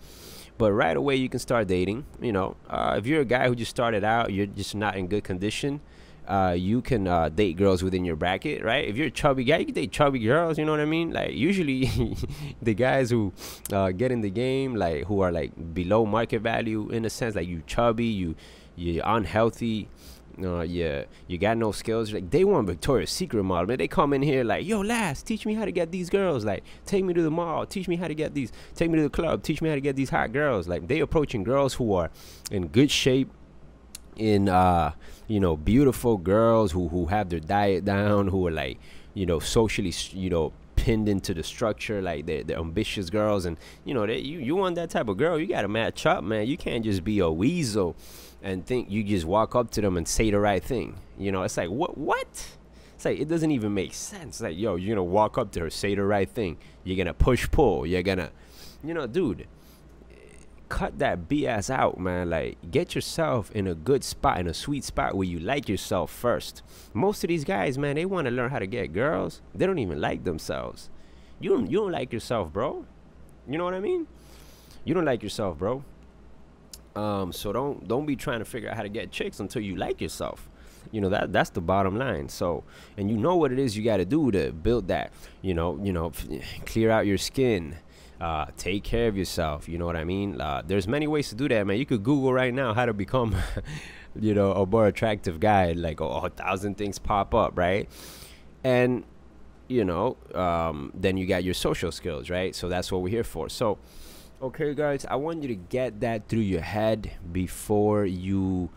But 0.56 0.72
right 0.72 0.96
away, 0.96 1.16
you 1.16 1.28
can 1.28 1.40
start 1.40 1.66
dating. 1.66 2.04
You 2.20 2.32
know, 2.32 2.56
uh, 2.68 2.94
if 2.98 3.06
you're 3.06 3.22
a 3.22 3.24
guy 3.24 3.48
who 3.48 3.54
just 3.54 3.70
started 3.70 4.04
out, 4.04 4.32
you're 4.32 4.46
just 4.46 4.74
not 4.74 4.96
in 4.96 5.08
good 5.08 5.24
condition. 5.24 5.80
Uh, 6.26 6.54
you 6.56 6.80
can 6.80 7.06
uh, 7.06 7.28
date 7.28 7.56
girls 7.56 7.82
within 7.82 8.04
your 8.04 8.16
bracket, 8.16 8.64
right? 8.64 8.88
If 8.88 8.96
you're 8.96 9.08
a 9.08 9.10
chubby 9.10 9.44
guy, 9.44 9.58
you 9.58 9.66
can 9.66 9.74
date 9.74 9.92
chubby 9.92 10.20
girls. 10.20 10.56
You 10.56 10.64
know 10.64 10.72
what 10.72 10.80
I 10.80 10.86
mean? 10.86 11.12
Like 11.12 11.32
usually, 11.32 12.16
the 12.62 12.72
guys 12.72 13.10
who 13.10 13.32
uh, 13.72 13.90
get 13.90 14.10
in 14.10 14.22
the 14.22 14.30
game, 14.30 14.74
like 14.74 15.04
who 15.04 15.20
are 15.20 15.30
like 15.30 15.74
below 15.74 16.06
market 16.06 16.40
value 16.40 16.88
in 16.90 17.04
a 17.04 17.10
sense, 17.10 17.34
like 17.34 17.48
you 17.48 17.62
chubby, 17.66 18.06
you 18.06 18.36
you're 18.76 19.04
unhealthy, 19.06 19.88
uh, 20.42 20.60
yeah, 20.60 21.04
you 21.26 21.38
got 21.38 21.56
no 21.56 21.72
skills. 21.72 22.12
Like 22.12 22.30
they 22.30 22.44
want 22.44 22.66
Victoria's 22.66 23.10
Secret 23.10 23.42
model, 23.42 23.68
man. 23.68 23.78
They 23.78 23.88
come 23.88 24.12
in 24.12 24.22
here 24.22 24.44
like, 24.44 24.66
yo, 24.66 24.80
Laz, 24.80 25.22
teach 25.22 25.46
me 25.46 25.54
how 25.54 25.64
to 25.64 25.72
get 25.72 25.90
these 25.90 26.10
girls. 26.10 26.44
Like, 26.44 26.64
take 26.86 27.04
me 27.04 27.14
to 27.14 27.22
the 27.22 27.30
mall, 27.30 27.66
teach 27.66 27.88
me 27.88 27.96
how 27.96 28.08
to 28.08 28.14
get 28.14 28.34
these. 28.34 28.52
Take 28.74 28.90
me 28.90 28.96
to 28.96 29.02
the 29.04 29.10
club, 29.10 29.42
teach 29.42 29.62
me 29.62 29.68
how 29.68 29.74
to 29.74 29.80
get 29.80 29.96
these 29.96 30.10
hot 30.10 30.32
girls. 30.32 30.68
Like 30.68 30.88
they 30.88 31.00
approaching 31.00 31.44
girls 31.44 31.74
who 31.74 31.94
are 31.94 32.10
in 32.50 32.68
good 32.68 32.90
shape, 32.90 33.30
in 34.16 34.48
uh, 34.48 34.92
you 35.26 35.40
know, 35.40 35.56
beautiful 35.56 36.16
girls 36.16 36.72
who 36.72 36.88
who 36.88 37.06
have 37.06 37.28
their 37.28 37.40
diet 37.40 37.84
down, 37.84 38.28
who 38.28 38.46
are 38.46 38.52
like, 38.52 38.78
you 39.14 39.26
know, 39.26 39.38
socially, 39.38 39.92
you 40.12 40.30
know, 40.30 40.52
pinned 40.76 41.08
into 41.08 41.32
the 41.32 41.42
structure 41.42 42.02
like 42.02 42.26
the 42.26 42.42
the 42.42 42.56
ambitious 42.56 43.08
girls 43.08 43.46
and 43.46 43.58
you 43.84 43.94
know 43.94 44.06
they, 44.06 44.18
you 44.18 44.38
you 44.38 44.56
want 44.56 44.74
that 44.74 44.90
type 44.90 45.08
of 45.08 45.16
girl 45.16 45.38
you 45.38 45.46
got 45.46 45.62
to 45.62 45.68
match 45.68 46.04
up 46.04 46.22
man 46.22 46.46
you 46.46 46.56
can't 46.56 46.84
just 46.84 47.04
be 47.04 47.20
a 47.20 47.30
weasel 47.30 47.96
and 48.44 48.64
think 48.64 48.90
you 48.90 49.02
just 49.02 49.24
walk 49.24 49.56
up 49.56 49.70
to 49.70 49.80
them 49.80 49.96
and 49.96 50.06
say 50.06 50.30
the 50.30 50.38
right 50.38 50.62
thing. 50.62 51.00
You 51.18 51.32
know, 51.32 51.42
it's 51.42 51.56
like 51.56 51.70
what 51.70 51.98
what? 51.98 52.46
It's 52.94 53.04
like 53.04 53.18
it 53.18 53.26
doesn't 53.26 53.50
even 53.50 53.74
make 53.74 53.94
sense. 53.94 54.40
Like, 54.40 54.56
yo, 54.56 54.76
you're 54.76 54.94
gonna 54.94 55.02
walk 55.02 55.38
up 55.38 55.50
to 55.52 55.60
her, 55.60 55.70
say 55.70 55.94
the 55.94 56.04
right 56.04 56.28
thing. 56.28 56.58
You're 56.84 56.98
gonna 56.98 57.14
push 57.14 57.50
pull. 57.50 57.86
You're 57.86 58.02
gonna, 58.02 58.30
you 58.84 58.92
know, 58.92 59.06
dude, 59.06 59.48
cut 60.68 60.98
that 60.98 61.26
BS 61.26 61.70
out, 61.70 61.98
man. 61.98 62.28
Like, 62.28 62.58
get 62.70 62.94
yourself 62.94 63.50
in 63.52 63.66
a 63.66 63.74
good 63.74 64.04
spot, 64.04 64.38
in 64.38 64.46
a 64.46 64.54
sweet 64.54 64.84
spot 64.84 65.14
where 65.14 65.26
you 65.26 65.38
like 65.40 65.68
yourself 65.68 66.10
first. 66.10 66.62
Most 66.92 67.24
of 67.24 67.28
these 67.28 67.44
guys, 67.44 67.78
man, 67.78 67.96
they 67.96 68.04
want 68.04 68.26
to 68.26 68.30
learn 68.30 68.50
how 68.50 68.58
to 68.58 68.66
get 68.66 68.92
girls. 68.92 69.40
They 69.54 69.66
don't 69.66 69.78
even 69.78 70.02
like 70.02 70.24
themselves. 70.24 70.90
You 71.40 71.50
don't, 71.50 71.70
you 71.70 71.78
don't 71.78 71.92
like 71.92 72.12
yourself, 72.12 72.52
bro. 72.52 72.84
You 73.48 73.56
know 73.56 73.64
what 73.64 73.74
I 73.74 73.80
mean? 73.80 74.06
You 74.84 74.92
don't 74.92 75.04
like 75.06 75.22
yourself, 75.22 75.58
bro. 75.58 75.82
Um, 76.96 77.32
so 77.32 77.52
don't 77.52 77.86
don't 77.88 78.06
be 78.06 78.16
trying 78.16 78.38
to 78.38 78.44
figure 78.44 78.70
out 78.70 78.76
how 78.76 78.82
to 78.82 78.88
get 78.88 79.10
chicks 79.10 79.40
until 79.40 79.62
you 79.62 79.76
like 79.76 80.00
yourself. 80.00 80.48
You 80.92 81.00
know 81.00 81.08
that 81.08 81.32
that's 81.32 81.50
the 81.50 81.60
bottom 81.60 81.96
line. 81.96 82.28
So, 82.28 82.64
and 82.96 83.10
you 83.10 83.16
know 83.16 83.36
what 83.36 83.52
it 83.52 83.58
is 83.58 83.76
you 83.76 83.82
got 83.82 83.96
to 83.96 84.04
do 84.04 84.30
to 84.30 84.52
build 84.52 84.88
that. 84.88 85.12
You 85.42 85.54
know, 85.54 85.78
you 85.82 85.92
know, 85.92 86.12
clear 86.66 86.90
out 86.90 87.06
your 87.06 87.18
skin. 87.18 87.76
Uh, 88.20 88.46
take 88.56 88.84
care 88.84 89.08
of 89.08 89.16
yourself. 89.16 89.68
You 89.68 89.76
know 89.76 89.86
what 89.86 89.96
I 89.96 90.04
mean? 90.04 90.40
Uh, 90.40 90.62
there's 90.64 90.86
many 90.86 91.06
ways 91.06 91.28
to 91.30 91.34
do 91.34 91.48
that, 91.48 91.66
man. 91.66 91.78
You 91.78 91.84
could 91.84 92.04
Google 92.04 92.32
right 92.32 92.54
now 92.54 92.72
how 92.72 92.86
to 92.86 92.94
become, 92.94 93.34
you 94.18 94.34
know, 94.34 94.52
a 94.52 94.64
more 94.64 94.86
attractive 94.86 95.40
guy. 95.40 95.72
Like 95.72 96.00
oh, 96.00 96.10
a 96.10 96.30
thousand 96.30 96.76
things 96.78 96.98
pop 96.98 97.34
up, 97.34 97.58
right? 97.58 97.88
And 98.62 99.04
you 99.66 99.84
know, 99.84 100.16
um, 100.34 100.92
then 100.94 101.16
you 101.16 101.26
got 101.26 101.42
your 101.42 101.54
social 101.54 101.90
skills, 101.90 102.30
right? 102.30 102.54
So 102.54 102.68
that's 102.68 102.92
what 102.92 103.02
we're 103.02 103.08
here 103.08 103.24
for. 103.24 103.48
So 103.48 103.78
Okay, 104.42 104.74
guys, 104.74 105.06
I 105.06 105.14
want 105.16 105.42
you 105.42 105.48
to 105.48 105.54
get 105.54 106.00
that 106.00 106.28
through 106.28 106.40
your 106.40 106.60
head 106.60 107.12
before 107.32 108.04
you 108.04 108.68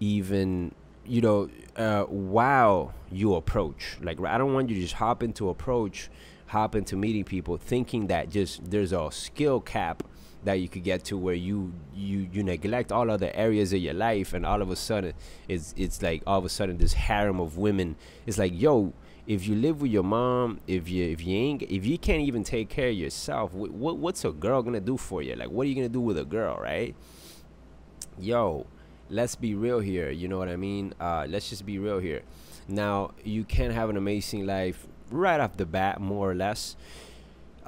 even 0.00 0.72
you 1.08 1.22
know, 1.22 1.48
uh, 1.76 2.02
while 2.04 2.92
you 3.10 3.34
approach, 3.34 3.96
like 4.02 4.20
I 4.20 4.38
don't 4.38 4.52
want 4.52 4.68
you 4.68 4.76
to 4.76 4.82
just 4.82 4.94
hop 4.94 5.22
into 5.22 5.48
approach, 5.48 6.10
hop 6.46 6.74
into 6.74 6.96
meeting 6.96 7.24
people, 7.24 7.56
thinking 7.56 8.08
that 8.08 8.28
just 8.28 8.70
there's 8.70 8.92
a 8.92 9.10
skill 9.10 9.60
cap 9.60 10.02
that 10.44 10.54
you 10.54 10.68
could 10.68 10.84
get 10.84 11.04
to 11.04 11.16
where 11.16 11.34
you 11.34 11.72
you 11.94 12.28
you 12.32 12.42
neglect 12.42 12.92
all 12.92 13.10
other 13.10 13.30
areas 13.34 13.72
of 13.72 13.80
your 13.80 13.94
life, 13.94 14.32
and 14.32 14.46
all 14.46 14.62
of 14.62 14.70
a 14.70 14.76
sudden 14.76 15.14
it's 15.48 15.74
it's 15.76 16.00
like 16.02 16.22
all 16.26 16.38
of 16.38 16.44
a 16.44 16.48
sudden 16.48 16.78
this 16.78 16.94
harem 16.94 17.40
of 17.40 17.56
women. 17.56 17.96
It's 18.26 18.38
like 18.38 18.52
yo. 18.58 18.92
If 19.26 19.46
you 19.46 19.56
live 19.56 19.82
with 19.82 19.90
your 19.90 20.04
mom, 20.04 20.58
if 20.66 20.88
you 20.88 21.04
if 21.04 21.22
you 21.22 21.36
ain't 21.36 21.62
if 21.64 21.84
you 21.84 21.98
can't 21.98 22.22
even 22.22 22.44
take 22.44 22.70
care 22.70 22.88
of 22.88 22.94
yourself, 22.94 23.52
what 23.52 23.98
what's 23.98 24.24
a 24.24 24.30
girl 24.32 24.62
gonna 24.62 24.80
do 24.80 24.96
for 24.96 25.20
you? 25.20 25.34
Like, 25.34 25.50
what 25.50 25.66
are 25.66 25.68
you 25.68 25.74
gonna 25.74 25.90
do 25.90 26.00
with 26.00 26.16
a 26.16 26.24
girl, 26.24 26.56
right? 26.56 26.94
Yo, 28.18 28.66
let's 29.10 29.36
be 29.36 29.54
real 29.54 29.80
here. 29.80 30.10
You 30.10 30.28
know 30.28 30.38
what 30.38 30.48
I 30.48 30.56
mean? 30.56 30.94
Uh, 30.98 31.26
let's 31.28 31.50
just 31.50 31.66
be 31.66 31.78
real 31.78 31.98
here. 31.98 32.22
Now, 32.68 33.12
you 33.24 33.44
can 33.44 33.70
have 33.70 33.90
an 33.90 33.96
amazing 33.96 34.46
life 34.46 34.86
right 35.10 35.40
off 35.40 35.56
the 35.56 35.66
bat, 35.66 36.00
more 36.00 36.30
or 36.30 36.34
less. 36.34 36.76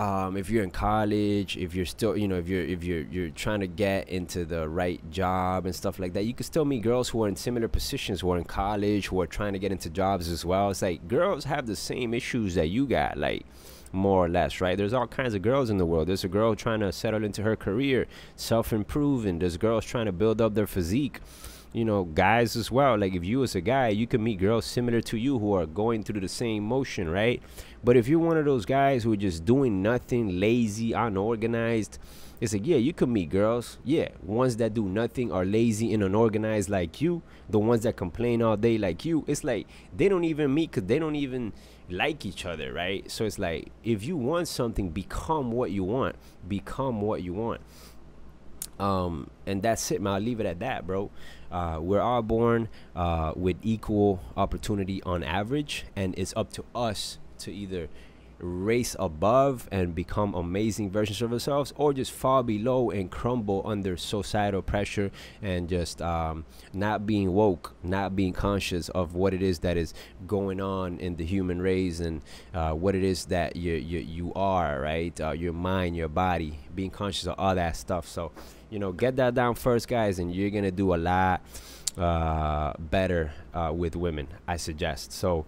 Um, 0.01 0.39
if 0.39 0.49
you're 0.49 0.65
in 0.65 0.71
college, 0.71 1.59
if 1.59 1.75
you're 1.75 1.85
still, 1.85 2.17
you 2.17 2.27
know, 2.27 2.39
if 2.39 2.49
you're 2.49 2.65
if 2.65 2.83
you're 2.83 3.03
you're 3.03 3.29
trying 3.29 3.61
to 3.61 3.67
get 3.67 4.09
into 4.09 4.47
the 4.47 4.67
right 4.67 4.99
job 5.11 5.67
and 5.67 5.75
stuff 5.75 5.99
like 5.99 6.15
that, 6.15 6.25
you 6.25 6.33
can 6.33 6.45
still 6.45 6.65
meet 6.65 6.81
girls 6.81 7.11
who 7.11 7.23
are 7.23 7.29
in 7.29 7.37
similar 7.37 7.69
positions, 7.69 8.23
who 8.23 8.33
are 8.33 8.39
in 8.39 8.45
college, 8.45 9.09
who 9.09 9.21
are 9.21 9.27
trying 9.27 9.53
to 9.53 9.59
get 9.59 9.73
into 9.73 9.91
jobs 9.91 10.31
as 10.31 10.43
well. 10.43 10.71
It's 10.71 10.81
like 10.81 11.07
girls 11.07 11.45
have 11.45 11.67
the 11.67 11.77
same 11.77 12.15
issues 12.15 12.55
that 12.55 12.69
you 12.69 12.87
got, 12.87 13.19
like 13.19 13.45
more 13.93 14.25
or 14.25 14.29
less, 14.31 14.63
right? 14.63 14.79
There's 14.79 14.95
all 14.95 15.07
kinds 15.07 15.35
of 15.35 15.43
girls 15.43 15.69
in 15.69 15.77
the 15.77 15.85
world. 15.85 16.09
There's 16.09 16.25
a 16.25 16.29
girl 16.29 16.55
trying 16.55 16.81
to 16.81 16.93
settle 16.93 17.23
into 17.23 17.43
her 17.43 17.55
career, 17.55 18.07
self 18.37 18.73
improving. 18.73 19.39
There's 19.39 19.59
girls 19.59 19.85
trying 19.85 20.07
to 20.07 20.13
build 20.13 20.41
up 20.41 20.55
their 20.55 20.67
physique. 20.67 21.21
You 21.73 21.85
know, 21.85 22.05
guys 22.05 22.57
as 22.57 22.71
well. 22.71 22.99
Like 22.99 23.15
if 23.15 23.25
you 23.25 23.45
as 23.45 23.55
a 23.55 23.61
guy, 23.61 23.89
you 23.89 24.07
can 24.07 24.25
meet 24.25 24.41
girls 24.41 24.65
similar 24.65 25.01
to 25.03 25.17
you 25.17 25.39
who 25.39 25.55
are 25.55 25.67
going 25.67 26.03
through 26.03 26.21
the 26.21 26.29
same 26.29 26.65
motion, 26.65 27.09
right? 27.09 27.41
But 27.85 27.97
if 27.97 28.09
you're 28.09 28.19
one 28.19 28.37
of 28.37 28.45
those 28.45 28.65
guys 28.67 29.05
who 29.05 29.13
are 29.13 29.17
just 29.17 29.45
doing 29.45 29.81
nothing, 29.81 30.41
lazy, 30.41 30.93
unorganized, 30.93 31.99
it's 32.41 32.55
like, 32.55 32.67
yeah, 32.67 32.79
you 32.79 32.93
can 32.95 33.13
meet 33.13 33.29
girls. 33.29 33.79
Yeah, 33.85 34.09
ones 34.23 34.57
that 34.57 34.73
do 34.73 34.89
nothing 34.89 35.31
are 35.31 35.45
lazy 35.45 35.93
and 35.93 36.03
unorganized 36.03 36.71
like 36.71 37.01
you. 37.01 37.23
The 37.51 37.59
ones 37.59 37.83
that 37.83 37.97
complain 37.97 38.43
all 38.43 38.57
day 38.57 38.79
like 38.79 39.05
you. 39.05 39.25
It's 39.29 39.45
like 39.45 39.67
they 39.95 40.09
don't 40.09 40.25
even 40.25 40.53
meet 40.53 40.71
because 40.71 40.89
they 40.89 40.99
don't 40.99 41.17
even 41.17 41.53
like 41.91 42.25
each 42.25 42.47
other, 42.47 42.73
right? 42.73 43.09
So 43.11 43.27
it's 43.27 43.39
like 43.39 43.71
if 43.85 44.05
you 44.05 44.17
want 44.17 44.49
something, 44.49 44.91
become 44.91 45.53
what 45.53 45.71
you 45.71 45.85
want. 45.85 46.17
Become 46.49 47.03
what 47.03 47.23
you 47.23 47.35
want. 47.35 47.61
Um, 48.81 49.31
and 49.47 49.63
that's 49.63 49.91
it, 49.91 50.01
man. 50.01 50.15
I'll 50.15 50.21
leave 50.21 50.41
it 50.41 50.47
at 50.47 50.61
that, 50.61 50.87
bro. 50.87 51.11
Uh, 51.53 51.79
we're 51.83 52.01
all 52.01 52.23
born 52.23 52.69
uh, 52.97 53.33
with 53.37 53.57
equal 53.63 54.21
opportunity 54.37 55.03
on 55.03 55.23
average, 55.23 55.85
and 55.95 56.15
it's 56.17 56.33
up 56.35 56.51
to 56.55 56.65
us 56.75 57.19
to 57.41 57.53
either 57.53 57.89
race 58.41 58.97
above 58.99 59.69
and 59.71 59.95
become 59.95 60.35
amazing 60.35 60.91
versions 60.91 61.21
of 61.23 61.33
ourselves 61.33 61.73
or 61.77 61.93
just 61.93 62.13
fall 62.13 62.43
below 62.43 62.91
and 62.91 63.11
crumble 63.11 63.63
under 63.65 63.97
societal 63.97 64.63
pressure 64.63 65.11
and 65.43 65.69
just 65.69 66.01
um, 66.03 66.45
not 66.73 67.07
being 67.07 67.33
woke 67.33 67.75
not 67.83 68.17
being 68.17 68.33
conscious 68.33 68.89
of 68.91 69.15
what 69.15 69.35
it 69.35 69.43
is 69.43 69.61
that 69.61 69.77
is 69.77 69.95
going 70.27 70.61
on 70.61 70.99
in 70.99 71.17
the 71.17 71.25
human 71.25 71.61
race 71.61 72.01
and 72.01 72.23
uh, 72.55 72.73
what 72.73 72.95
it 72.95 73.03
is 73.03 73.27
that 73.27 73.57
you, 73.57 73.75
you, 73.75 73.99
you 74.01 74.33
are 74.35 74.81
right? 74.81 75.21
Uh, 75.21 75.33
your 75.33 75.53
mind 75.53 75.97
your 75.97 76.09
body 76.09 76.59
being 76.75 76.91
conscious 76.91 77.27
of 77.27 77.35
all 77.39 77.55
that 77.55 77.77
stuff. 77.77 78.07
So 78.09 78.33
you 78.71 78.79
know 78.79 78.93
get 78.93 79.17
that 79.17 79.35
down 79.35 79.55
first 79.55 79.89
guys 79.89 80.19
and 80.19 80.35
you're 80.35 80.51
gonna 80.51 80.71
do 80.71 80.95
a 80.95 80.97
lot 80.97 81.43
uh, 81.99 82.73
better 82.79 83.33
uh, 83.53 83.73
with 83.75 83.97
women 83.97 84.29
i 84.47 84.57
suggest. 84.57 85.13
So 85.13 85.45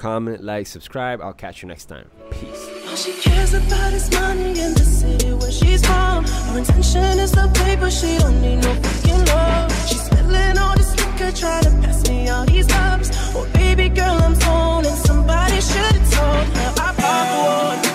comment, 0.00 0.42
like, 0.42 0.66
subscribe. 0.66 1.20
I'll 1.20 1.34
catch 1.44 1.60
you 1.62 1.68
next 1.68 1.84
time. 1.84 2.10
Peace. 2.30 2.62
All 2.88 2.96
she 2.96 3.12
cares 3.20 3.52
about 3.52 3.92
is 3.92 4.10
money 4.12 4.48
in 4.66 4.72
the 4.80 4.86
city 4.98 5.32
where 5.34 5.52
she's 5.52 5.84
from. 5.84 6.24
Her 6.24 6.58
intention 6.58 7.18
is 7.24 7.32
the 7.32 7.46
paper, 7.62 7.90
she 7.90 8.16
don't 8.18 8.40
need 8.40 8.60
no 8.62 8.72
fucking 8.84 9.24
love. 9.26 9.88
She's 9.88 10.02
spilling 10.02 10.56
all 10.56 10.74
this 10.74 10.92
liquor, 11.00 11.30
trying 11.36 11.64
to 11.64 11.70
pass 11.82 12.08
me 12.08 12.28
all 12.30 12.46
these 12.46 12.66
cups. 12.66 13.10
Oh, 13.36 13.46
baby 13.52 13.90
girl, 13.90 14.16
I'm 14.26 14.34
somebody 14.96 15.60
should 15.60 15.94
have 15.96 16.10
told 16.14 16.46
her 16.56 16.72
I 16.86 16.94
bought 16.96 17.84
one. 17.84 17.89